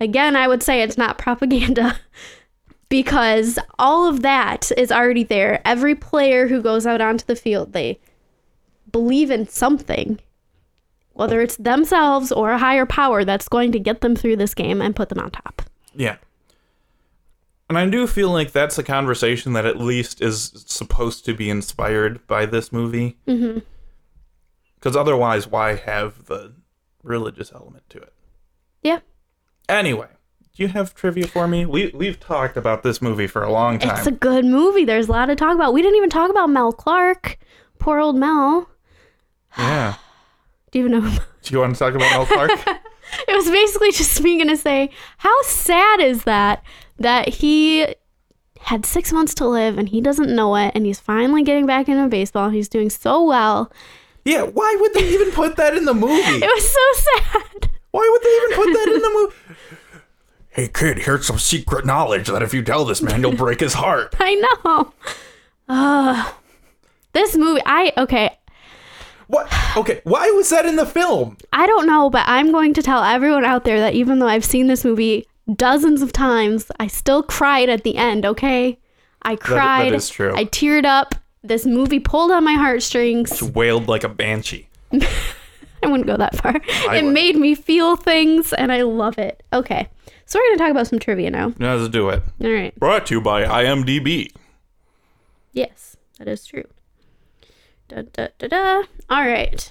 [0.00, 1.98] again i would say it's not propaganda
[2.88, 7.72] because all of that is already there every player who goes out onto the field
[7.72, 7.98] they
[8.92, 10.18] believe in something
[11.12, 14.82] whether it's themselves or a higher power that's going to get them through this game
[14.82, 15.62] and put them on top
[15.94, 16.16] Yeah.
[17.68, 21.50] And I do feel like that's a conversation that at least is supposed to be
[21.50, 23.16] inspired by this movie.
[23.26, 23.58] mm-hmm.
[24.76, 26.52] Because otherwise, why have the
[27.02, 28.12] religious element to it?
[28.82, 29.00] yeah
[29.68, 30.08] Anyway,
[30.54, 31.66] do you have trivia for me?
[31.66, 33.96] We we've talked about this movie for a long time.
[33.96, 36.48] it's a good movie there's a lot to talk about we didn't even talk about
[36.48, 37.38] mel clark
[37.78, 38.68] poor old mel
[39.58, 39.94] yeah.
[40.70, 42.50] do you even know Do you want to talk about Mel Clark?
[43.28, 46.62] it was basically just me gonna say how sad is that
[46.98, 47.94] that he
[48.60, 51.88] had six months to live and he doesn't know it and he's finally getting back
[51.88, 53.72] into baseball he's doing so well
[54.26, 54.42] yeah.
[54.42, 56.12] Why would they even put that in the movie?
[56.18, 59.34] it was so sad Why would they even put that in the movie?
[60.50, 63.74] Hey kid, here's some secret knowledge that if you tell this man, you'll break his
[63.74, 64.14] heart.
[64.20, 64.92] i know
[65.68, 66.32] uh,
[67.12, 68.30] this movie i okay
[69.26, 69.52] What?
[69.76, 71.36] Okay, why was that in the film?
[71.52, 74.46] i don't know but i'm going to tell everyone out there that even though i've
[74.46, 78.78] seen this movie dozens of times i still cried at the end okay
[79.22, 80.34] i cried is true.
[80.34, 84.68] i teared up this movie pulled on my heartstrings Wailed like a banshee.
[85.86, 86.60] I wouldn't go that far.
[86.88, 87.14] I it would.
[87.14, 89.42] made me feel things and I love it.
[89.52, 89.88] Okay.
[90.26, 91.52] So we're going to talk about some trivia now.
[91.58, 92.22] Let's do it.
[92.42, 92.74] All right.
[92.78, 94.32] Brought to you by IMDb.
[95.52, 96.64] Yes, that is true.
[97.88, 98.82] Da, da, da, da.
[99.08, 99.70] All right.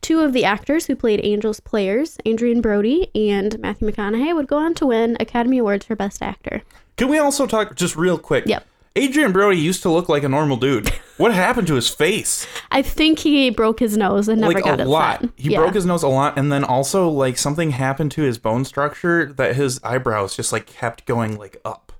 [0.00, 4.56] Two of the actors who played Angel's players, Adrien Brody and Matthew McConaughey, would go
[4.56, 6.62] on to win Academy Awards for Best Actor.
[6.96, 8.44] Can we also talk just real quick?
[8.46, 8.66] Yep.
[8.96, 10.88] Adrien Brody used to look like a normal dude.
[11.18, 12.46] What happened to his face?
[12.70, 15.24] I think he broke his nose and never like got a lot.
[15.36, 15.58] He Yeah.
[15.58, 19.32] broke his nose a lot, and then also like something happened to his bone structure
[19.34, 21.92] that his eyebrows just like kept going like up.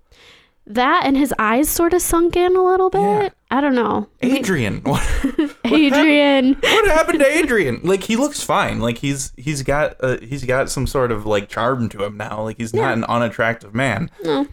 [0.68, 3.00] That and his eyes sort of sunk in a little bit.
[3.00, 3.28] Yeah.
[3.52, 4.08] I don't know.
[4.24, 5.00] Adrien, what,
[5.64, 6.54] Adrien.
[6.54, 7.80] what happened to Adrien?
[7.84, 8.80] Like he looks fine.
[8.80, 12.42] Like he's he's got uh, he's got some sort of like charm to him now.
[12.42, 14.10] Like he's not an unattractive man.
[14.24, 14.48] No.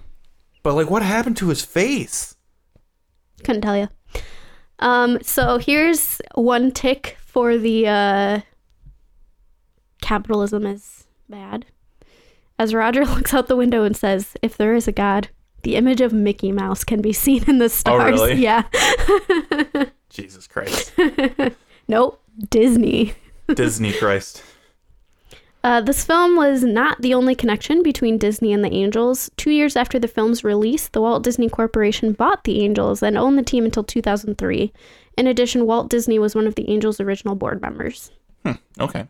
[0.62, 2.33] But like what happened to his face?
[3.44, 3.89] Couldn't tell you.
[4.80, 8.39] Um, so here's one tick for the uh,
[10.02, 11.66] capitalism is bad.
[12.60, 15.30] As Roger looks out the window and says, "If there is a God,
[15.64, 18.34] the image of Mickey Mouse can be seen in the stars." Oh, really?
[18.41, 18.64] Yeah.
[20.10, 20.94] Jesus Christ.
[21.88, 22.22] nope.
[22.50, 23.14] Disney.
[23.54, 24.44] Disney Christ.
[25.64, 29.32] Uh, this film was not the only connection between Disney and the Angels.
[29.38, 33.38] Two years after the film's release, the Walt Disney Corporation bought the Angels and owned
[33.38, 34.74] the team until 2003.
[35.18, 38.11] In addition, Walt Disney was one of the Angels' original board members.
[38.80, 39.05] Okay.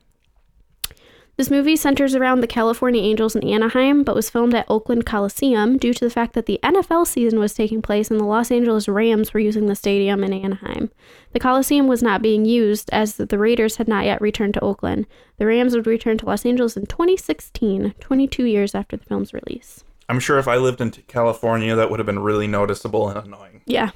[1.36, 5.78] This movie centers around the California Angels in Anaheim, but was filmed at Oakland Coliseum
[5.78, 8.88] due to the fact that the NFL season was taking place and the Los Angeles
[8.88, 10.92] Rams were using the stadium in Anaheim.
[11.32, 15.08] The Coliseum was not being used as the Raiders had not yet returned to Oakland.
[15.38, 19.84] The Rams would return to Los Angeles in 2016, 22 years after the film's release.
[20.10, 23.62] I'm sure if I lived in California, that would have been really noticeable and annoying.
[23.66, 23.90] Yeah.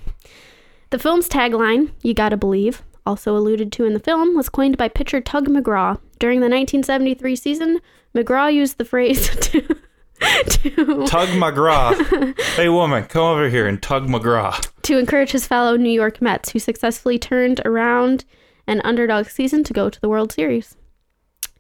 [0.90, 4.90] The film's tagline, You Gotta Believe, also alluded to in the film, was coined by
[4.90, 6.00] pitcher Tug McGraw.
[6.20, 7.80] During the 1973 season,
[8.16, 9.62] McGraw used the phrase to.
[9.62, 12.40] to, Tug McGraw.
[12.56, 14.54] hey, woman, come over here and tug McGraw.
[14.84, 18.26] to encourage his fellow New York Mets, who successfully turned around
[18.68, 20.76] an underdog season to go to the World Series.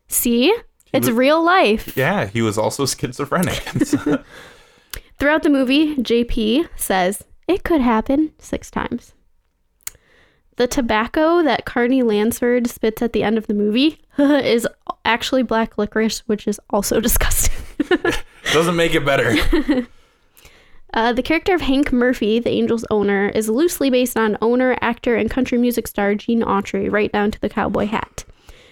[0.07, 0.53] See?
[0.93, 1.95] It's was- real life.
[1.95, 3.53] Yeah, he was also schizophrenic.
[5.19, 9.13] Throughout the movie, JP says, It could happen six times.
[10.57, 14.67] The tobacco that Carney Lansford spits at the end of the movie is
[15.05, 17.63] actually black licorice, which is also disgusting.
[18.53, 19.35] Doesn't make it better.
[20.93, 25.15] Uh, the character of Hank Murphy, the Angels owner, is loosely based on owner, actor,
[25.15, 28.23] and country music star Gene Autry, right down to the cowboy hat.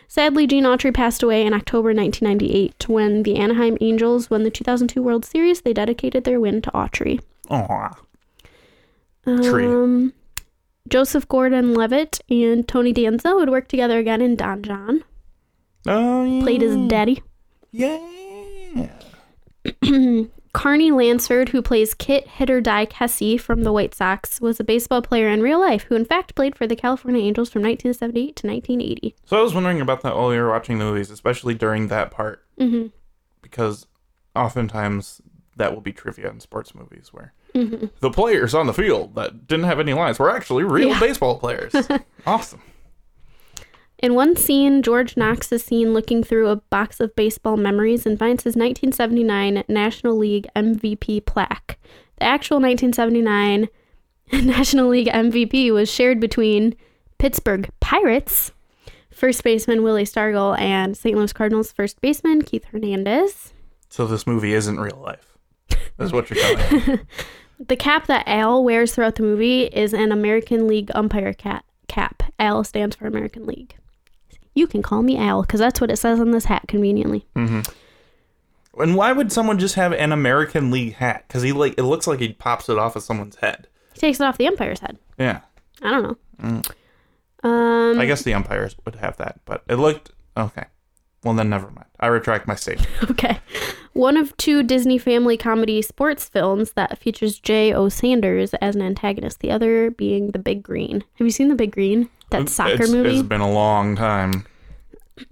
[0.07, 5.03] Sadly, Gene Autry passed away in October 1998 when the Anaheim Angels won the 2002
[5.03, 5.61] World Series.
[5.61, 7.21] They dedicated their win to Autry.
[7.49, 7.95] Aw.
[9.25, 9.65] Tree.
[9.65, 10.13] Um,
[10.89, 15.03] Joseph Gordon-Levitt and Tony Danza would work together again in Don Jon.
[15.87, 16.43] Oh, yeah.
[16.43, 17.23] Played his daddy.
[17.71, 17.99] Yeah.
[20.53, 25.01] Carney Lansford, who plays Kit Hitter Die Kessie from the White Sox, was a baseball
[25.01, 28.47] player in real life who, in fact, played for the California Angels from 1978 to
[28.47, 29.15] 1980.
[29.25, 32.11] So I was wondering about that while we were watching the movies, especially during that
[32.11, 32.87] part, hmm
[33.41, 33.85] because
[34.35, 35.21] oftentimes
[35.55, 39.47] that will be trivia in sports movies where hmm the players on the field that
[39.47, 40.99] didn't have any lines were actually real Yeah.
[40.99, 41.73] baseball players.
[42.27, 42.61] awesome.
[43.99, 48.19] In one scene, George Knox is seen looking through a box of baseball memories and
[48.19, 51.79] finds his 1979 National League MVP plaque.
[52.17, 53.69] The actual 1979
[54.45, 56.75] National League MVP was shared between
[57.19, 58.51] Pittsburgh Pirates
[59.11, 61.15] first baseman Willie Stargell and St.
[61.17, 63.53] Louis Cardinals first baseman Keith Hernandez.
[63.89, 65.37] So this movie isn't real life.
[65.97, 66.99] That's what you're telling me.
[67.59, 72.23] The cap that Al wears throughout the movie is an American League umpire cat cap.
[72.39, 73.75] Al stands for American League.
[74.53, 77.25] You can call me Al because that's what it says on this hat conveniently.
[77.35, 81.23] And why would someone just have an American League hat?
[81.27, 83.67] Because he like it looks like he pops it off of someone's head.
[83.93, 84.97] He takes it off the umpire's head.
[85.17, 85.41] Yeah.
[85.81, 86.03] I don't
[86.41, 86.61] know.
[87.43, 90.65] Um, I guess the umpires would have that, but it looked okay.
[91.25, 91.87] Well, then never mind.
[91.99, 92.87] I retract my statement.
[93.11, 93.39] okay.
[93.93, 97.89] One of two Disney family comedy sports films that features Jay O.
[97.89, 101.03] Sanders as an antagonist, the other being The Big Green.
[101.15, 102.09] Have you seen The Big Green?
[102.29, 103.17] That soccer it's, movie?
[103.19, 104.45] It's been a long time.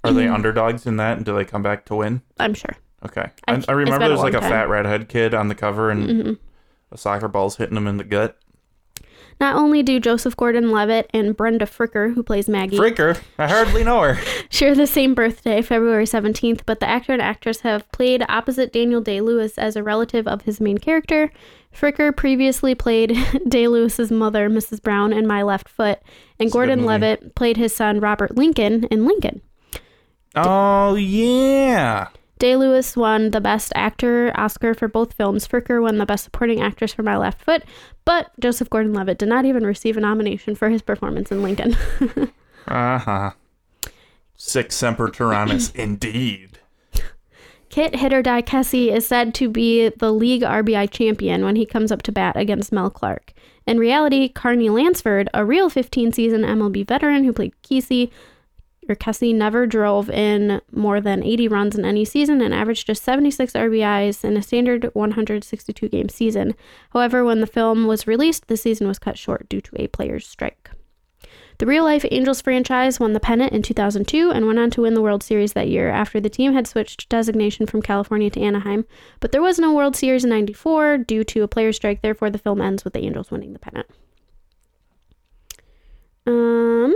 [0.04, 1.18] Are they underdogs in that?
[1.18, 2.22] And do they come back to win?
[2.40, 2.76] I'm sure.
[3.06, 3.30] Okay.
[3.48, 4.50] I- I, remember there's like a time.
[4.50, 6.34] fat redhead kid on the cover and Mm-hmm.
[6.92, 8.38] a soccer ball's hitting him in the gut.
[9.44, 13.84] Not only do Joseph Gordon Levitt and Brenda Fricker, who plays Maggie, Fricker, I hardly
[13.84, 14.18] know her.
[14.50, 19.02] share the same birthday, February 17th, but the actor and actress have played opposite Daniel
[19.02, 21.30] Day Lewis as a relative of his main character.
[21.76, 23.18] Fricker previously played
[23.50, 24.82] Day Lewis's mother, Mrs.
[24.82, 26.00] Brown, in My Left Foot,
[26.40, 29.42] and good Gordon Levitt played his son, Robert Lincoln, in Lincoln.
[30.38, 32.08] Oh yeah.
[32.40, 35.48] Day Lewis won the Best Actor Oscar for both films.
[35.48, 37.64] Fricker won the Best Supporting Actress for My Left Foot,
[38.06, 41.76] but Joseph Gordon Levitt did not even receive a nomination for his performance in Lincoln.
[42.66, 43.32] Uh huh.
[44.38, 46.60] Sic semper tyrannis, indeed.
[47.70, 51.92] Kit Hitter Die Kessie is said to be the league RBI champion when he comes
[51.92, 53.34] up to bat against Mel Clark.
[53.66, 58.12] In reality, Carney Lansford, a real 15 season MLB veteran who played Kesey,
[58.90, 63.04] or Kessie, never drove in more than 80 runs in any season and averaged just
[63.04, 66.56] 76 RBIs in a standard 162 game season.
[66.92, 70.28] However, when the film was released, the season was cut short due to a player's
[70.28, 70.72] strike.
[71.60, 74.96] The real life Angels franchise won the pennant in 2002 and went on to win
[74.96, 78.86] the World Series that year after the team had switched designation from California to Anaheim.
[79.20, 82.38] But there was no World Series in 94 due to a player strike, therefore, the
[82.38, 83.88] film ends with the Angels winning the pennant.
[86.26, 86.96] Um,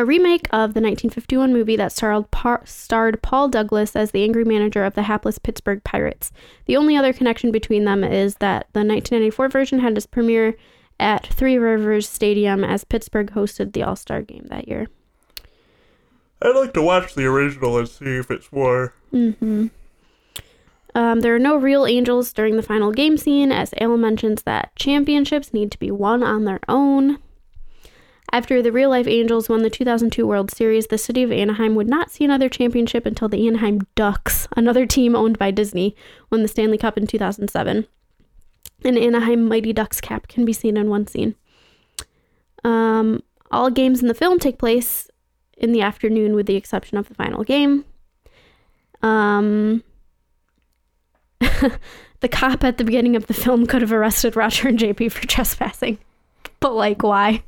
[0.00, 4.44] a remake of the 1951 movie that starred, par- starred Paul Douglas as the angry
[4.44, 6.32] manager of the hapless Pittsburgh Pirates.
[6.64, 10.56] The only other connection between them is that the 1994 version had its premiere
[10.98, 14.88] at Three Rivers Stadium as Pittsburgh hosted the All Star game that year.
[16.40, 18.94] I'd like to watch the original and see if it's more.
[19.12, 19.66] Mm-hmm.
[20.94, 24.74] Um, there are no real angels during the final game scene, as Ale mentions that
[24.76, 27.18] championships need to be won on their own.
[28.32, 31.88] After the real life Angels won the 2002 World Series, the city of Anaheim would
[31.88, 35.96] not see another championship until the Anaheim Ducks, another team owned by Disney,
[36.30, 37.86] won the Stanley Cup in 2007.
[38.84, 41.34] An Anaheim Mighty Ducks cap can be seen in one scene.
[42.62, 45.10] Um, all games in the film take place
[45.56, 47.84] in the afternoon, with the exception of the final game.
[49.02, 49.82] Um,
[51.40, 55.26] the cop at the beginning of the film could have arrested Roger and JP for
[55.26, 55.98] trespassing.
[56.60, 57.42] But, like, why?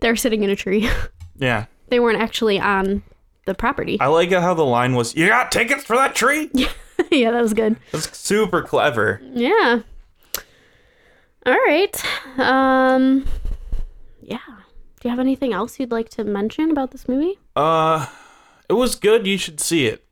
[0.00, 0.88] They're sitting in a tree.
[1.40, 1.66] Yeah.
[1.88, 3.04] they weren't actually on
[3.46, 3.96] the property.
[4.00, 6.50] I like how the line was, You got tickets for that tree?
[7.12, 7.76] yeah, that was good.
[7.92, 9.20] That's super clever.
[9.22, 9.82] Yeah.
[11.46, 12.04] All right.
[12.38, 13.24] Um,
[14.20, 14.38] yeah.
[15.00, 17.38] Do you have anything else you'd like to mention about this movie?
[17.54, 18.06] Uh,
[18.68, 19.24] it was good.
[19.24, 20.04] You should see it.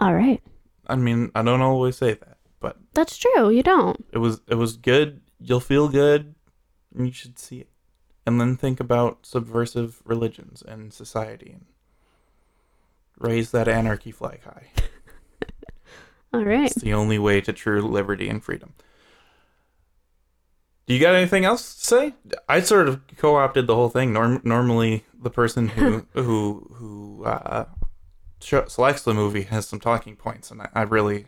[0.00, 0.42] All right.
[0.88, 3.50] I mean, I don't always say that, but That's true.
[3.50, 4.04] You don't.
[4.12, 5.20] it was it was good.
[5.38, 6.34] You'll feel good.
[6.92, 7.68] And you should see it,
[8.26, 11.66] and then think about subversive religions and society, and
[13.18, 14.68] raise that anarchy flag high.
[16.34, 16.70] All right.
[16.70, 18.74] It's the only way to true liberty and freedom.
[20.86, 22.14] Do you got anything else to say?
[22.48, 24.12] I sort of co-opted the whole thing.
[24.12, 27.66] Norm- normally, the person who who who uh,
[28.40, 31.26] sh- selects the movie has some talking points, and I, I really,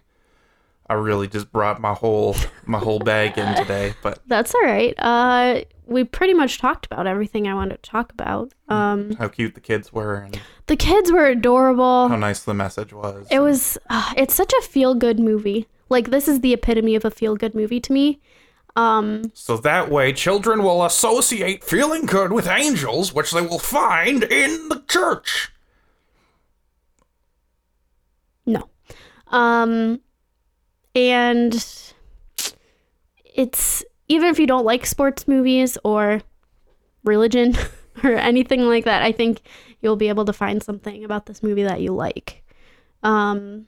[0.86, 3.94] I really just brought my whole my whole bag in today.
[4.02, 4.94] But That's all right.
[4.98, 8.52] Uh, we pretty much talked about everything I wanted to talk about.
[8.68, 12.08] Um, how cute the kids were, and the kids were adorable.
[12.08, 13.26] how nice the message was.
[13.30, 13.78] It was.
[13.90, 15.68] Uh, it's such a feel good movie.
[15.88, 18.20] Like this is the epitome of a feel good movie to me.
[18.76, 24.24] Um, So that way, children will associate feeling good with angels, which they will find
[24.24, 25.52] in the church.
[28.46, 28.68] No.
[29.28, 30.00] Um
[30.94, 31.54] and
[33.24, 36.20] it's even if you don't like sports movies or
[37.04, 37.56] religion
[38.04, 39.42] or anything like that, I think
[39.80, 42.42] you'll be able to find something about this movie that you like.
[43.02, 43.66] Um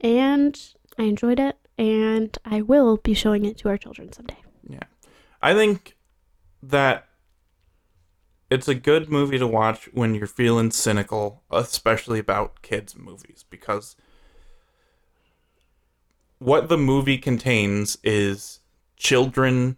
[0.00, 0.58] and
[0.98, 4.36] I enjoyed it and I will be showing it to our children someday.
[4.68, 4.80] Yeah.
[5.40, 5.96] I think
[6.62, 7.08] that
[8.50, 13.96] it's a good movie to watch when you're feeling cynical, especially about kids' movies, because
[16.40, 18.58] what the movie contains is
[18.96, 19.76] children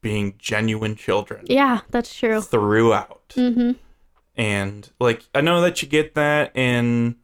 [0.00, 2.40] being genuine children Yeah, that's true.
[2.40, 3.30] throughout.
[3.36, 3.76] Mhm.
[4.36, 7.16] And like I know that you get that in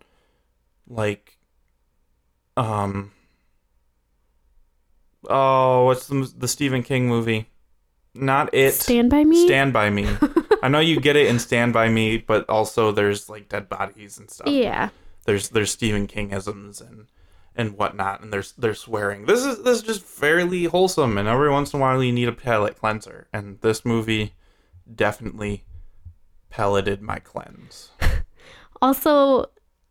[0.88, 1.38] like
[2.56, 3.12] um
[5.28, 7.48] oh what's the the Stephen King movie?
[8.14, 8.72] Not it.
[8.74, 9.46] Stand by me?
[9.46, 10.06] Stand by me.
[10.62, 14.18] I know you get it in Stand by Me, but also there's like dead bodies
[14.18, 14.48] and stuff.
[14.48, 14.88] yeah.
[15.26, 17.06] There's there's Stephen Kingisms and
[17.56, 19.26] and whatnot, and there's they're swearing.
[19.26, 22.28] This is this is just fairly wholesome, and every once in a while you need
[22.28, 24.34] a palate cleanser, and this movie
[24.92, 25.64] definitely
[26.50, 27.90] pelleted my cleanse.
[28.82, 29.44] Also,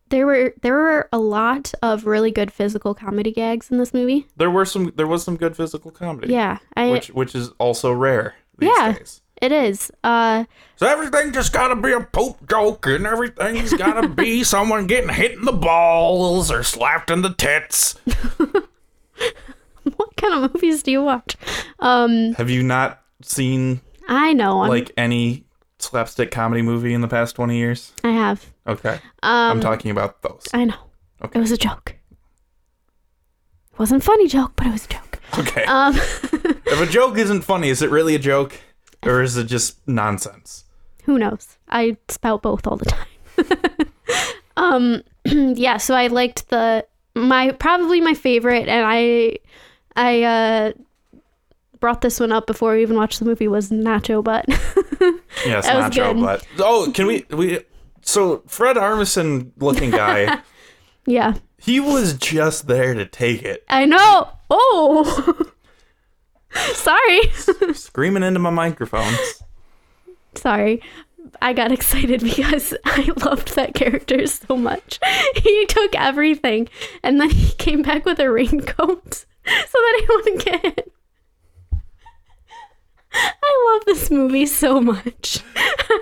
[0.08, 4.26] there were there were a lot of really good physical comedy gags in this movie.
[4.36, 7.92] There were some there was some good physical comedy, Yeah, I which which is also
[7.92, 8.92] rare these Yeah.
[8.98, 9.22] days.
[9.40, 9.90] It is.
[10.04, 10.44] Uh,
[10.76, 15.32] So everything just gotta be a poop joke, and everything's gotta be someone getting hit
[15.32, 17.94] in the balls or slapped in the tits.
[19.96, 21.36] what kind of movies do you watch?
[21.78, 24.62] Um, Have you not seen I know.
[24.62, 25.44] I'm, like any
[25.78, 27.92] slapstick comedy movie in the past twenty years?
[28.04, 28.44] I have.
[28.66, 30.46] Okay, Um, I'm talking about those.
[30.52, 30.74] I know.
[31.22, 31.38] Okay.
[31.38, 31.96] It was a joke.
[33.72, 35.20] It wasn't a funny joke, but it was a joke.
[35.38, 38.58] Okay, Um, if a joke isn't funny, is it really a joke,
[39.04, 40.64] or is it just nonsense?
[41.04, 41.56] who knows?
[41.68, 43.88] I spout both all the time.
[44.56, 45.02] um,
[45.56, 45.78] yeah.
[45.78, 49.38] So I liked the my probably my favorite, and I
[49.96, 50.72] I uh
[51.80, 54.44] brought this one up before we even watched the movie was Nacho Butt.
[55.46, 56.20] Yes, That nacho good.
[56.20, 56.46] butt.
[56.58, 57.60] Oh, can we we?
[58.02, 60.40] So Fred Armisen looking guy,
[61.06, 64.28] yeah, he was just there to take it, I know.
[64.50, 65.50] Oh,
[66.74, 67.30] sorry.
[67.74, 69.12] screaming into my microphone.
[70.34, 70.82] Sorry.
[71.42, 74.98] I got excited because I loved that character so much.
[75.36, 76.68] He took everything
[77.02, 80.92] and then he came back with a raincoat so that he wouldn't get hit.
[83.12, 85.40] I love this movie so much.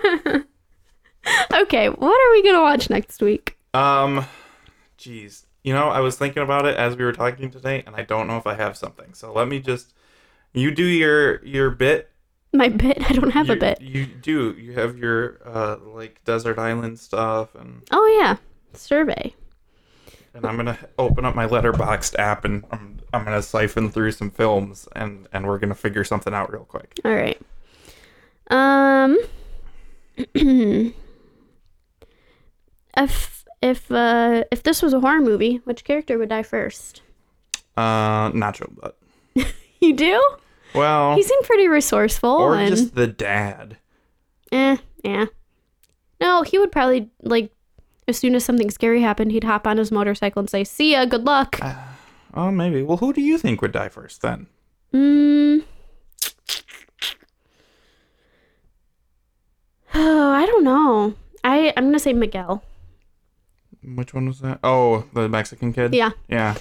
[1.54, 3.56] okay, what are we gonna watch next week?
[3.72, 4.26] Um,
[4.98, 5.44] jeez.
[5.62, 8.26] You know, I was thinking about it as we were talking today, and I don't
[8.26, 9.14] know if I have something.
[9.14, 9.94] So let me just.
[10.52, 12.10] You do your your bit.
[12.52, 12.98] My bit?
[13.10, 13.80] I don't have you, a bit.
[13.80, 14.52] You do.
[14.58, 18.36] You have your uh like desert island stuff, and Oh yeah,
[18.72, 19.34] survey.
[20.34, 24.30] and I'm gonna open up my Letterboxd app, and I'm I'm gonna siphon through some
[24.30, 26.98] films, and and we're gonna figure something out real quick.
[27.04, 27.40] All right.
[28.50, 29.18] Um.
[32.96, 37.02] if if uh if this was a horror movie, which character would die first?
[37.76, 38.98] Uh, Nacho Butt.
[39.80, 40.22] You do?
[40.74, 43.76] Well, He seemed pretty resourceful or and just the dad.
[44.52, 45.26] eh, yeah.
[46.20, 47.52] No, he would probably like
[48.08, 51.04] as soon as something scary happened, he'd hop on his motorcycle and say, "See ya,
[51.04, 51.58] good luck."
[52.34, 52.82] Oh, maybe.
[52.82, 54.46] Well, who do you think would die first then?
[54.92, 55.64] Mm.
[59.94, 61.14] Oh, I don't know.
[61.44, 62.62] I I'm gonna say Miguel.
[63.82, 64.58] Which one was that?
[64.62, 65.94] Oh, the Mexican kid.
[65.94, 66.10] Yeah.
[66.28, 66.56] Yeah.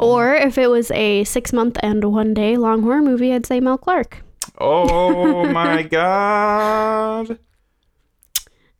[0.00, 3.60] Or if it was a six month and one day long horror movie, I'd say
[3.60, 4.24] Mel Clark.
[4.58, 7.38] Oh my god.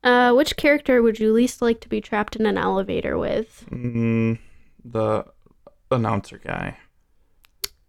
[0.02, 3.66] Uh, which character would you least like to be trapped in an elevator with?
[3.70, 4.38] Mm,
[4.82, 5.26] the
[5.90, 6.78] announcer guy.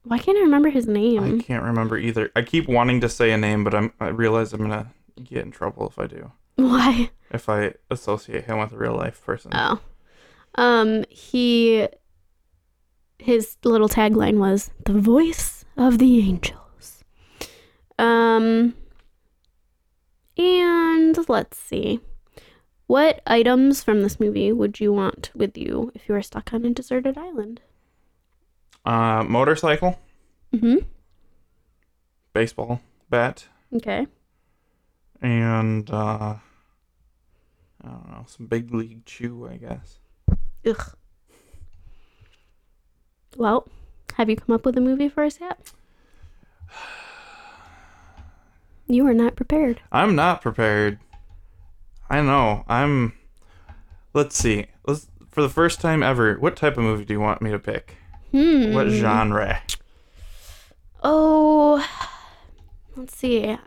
[0.04, 1.40] Why can't I remember his name?
[1.40, 2.32] I can't remember either.
[2.36, 4.92] I keep wanting to say a name, but I'm I realize I'm gonna
[5.24, 6.32] get in trouble if I do.
[6.56, 7.12] Why?
[7.30, 9.52] If I associate him with a real life person.
[9.54, 9.80] Oh.
[10.56, 11.88] Um, he
[13.22, 17.04] his little tagline was the voice of the angels.
[18.00, 18.74] Um
[20.38, 22.00] and let's see.
[22.88, 26.66] What items from this movie would you want with you if you were stuck on
[26.66, 27.62] a deserted island?
[28.84, 30.00] Uh, motorcycle,
[30.54, 30.86] Mhm.
[32.34, 34.08] baseball bat, Okay.
[35.22, 36.36] and uh,
[37.84, 40.00] I don't know, some big league chew, I guess.
[40.66, 40.96] Ugh.
[43.38, 43.68] Well,
[44.16, 45.74] have you come up with a movie for us yet?
[48.88, 49.80] You are not prepared.
[49.90, 51.00] I'm not prepared.
[52.10, 52.66] I know.
[52.68, 53.14] I'm.
[54.14, 54.66] Let's see.
[54.86, 56.36] Let's for the first time ever.
[56.36, 57.96] What type of movie do you want me to pick?
[58.32, 58.74] Hmm.
[58.74, 59.62] What genre?
[61.02, 61.88] Oh,
[62.98, 63.58] let's see.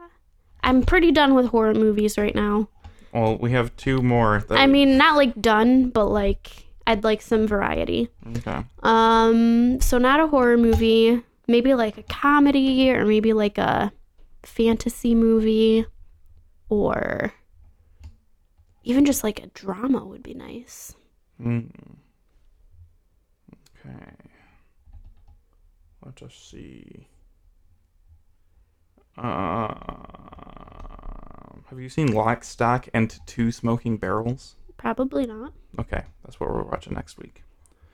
[0.62, 2.68] I'm pretty done with horror movies right now.
[3.12, 4.44] Well, we have two more.
[4.48, 8.10] That I mean, not like done, but like I'd like some variety.
[8.36, 8.64] Okay.
[8.82, 13.92] Um, so not a horror movie, maybe like a comedy or maybe like a
[14.42, 15.86] fantasy movie
[16.68, 17.32] or
[18.82, 20.94] even just like a drama would be nice.
[21.40, 21.70] Mm.
[23.80, 24.12] Okay.
[26.04, 27.08] Let us see.
[29.16, 29.74] Um,
[31.66, 34.56] have you seen Lock, Stock, and Two Smoking Barrels?
[34.76, 35.52] Probably not.
[35.78, 37.42] Okay, that's what we're watching next week.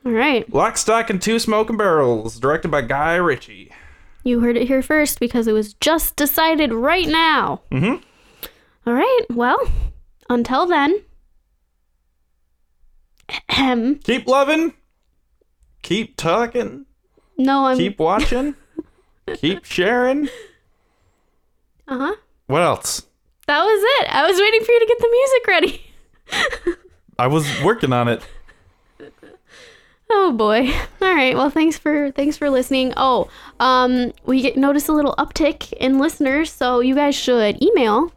[0.04, 0.50] All right.
[0.52, 3.70] Lock, Stock, and Two Smoking Barrels, directed by Guy Ritchie.
[4.24, 7.62] You heard it here first because it was just decided right now.
[7.70, 8.02] Mm-hmm.
[8.86, 9.20] All right.
[9.30, 9.58] Well,
[10.28, 11.02] until then.
[13.48, 13.96] Ahem.
[13.96, 14.74] Keep loving.
[15.82, 16.86] Keep talking.
[17.38, 17.76] no, I'm.
[17.78, 18.54] Keep watching.
[19.34, 20.28] keep sharing.
[21.88, 22.14] Uh huh.
[22.46, 23.06] What else?
[23.46, 24.08] That was it.
[24.14, 25.86] I was waiting for you to get the music ready.
[27.18, 28.22] I was working on it.
[30.10, 30.70] Oh boy.
[31.02, 31.36] All right.
[31.36, 32.92] Well, thanks for thanks for listening.
[32.96, 33.28] Oh,
[33.60, 38.12] um, we get, notice a little uptick in listeners, so you guys should email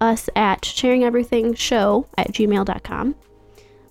[0.00, 3.14] us at sharingeverythingshow at gmail.com.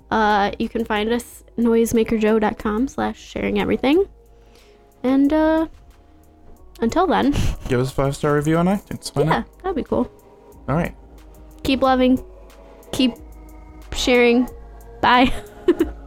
[0.09, 4.05] Uh, you can find us noisemakerjoe.com slash sharing everything.
[5.03, 5.67] And uh,
[6.81, 7.31] until then,
[7.69, 9.15] Give us a five star review on iTunes.
[9.15, 9.63] Why yeah, not?
[9.63, 10.11] that'd be cool.
[10.67, 10.95] All right.
[11.63, 12.23] Keep loving,
[12.91, 13.13] keep
[13.93, 14.49] sharing.
[15.01, 15.33] Bye.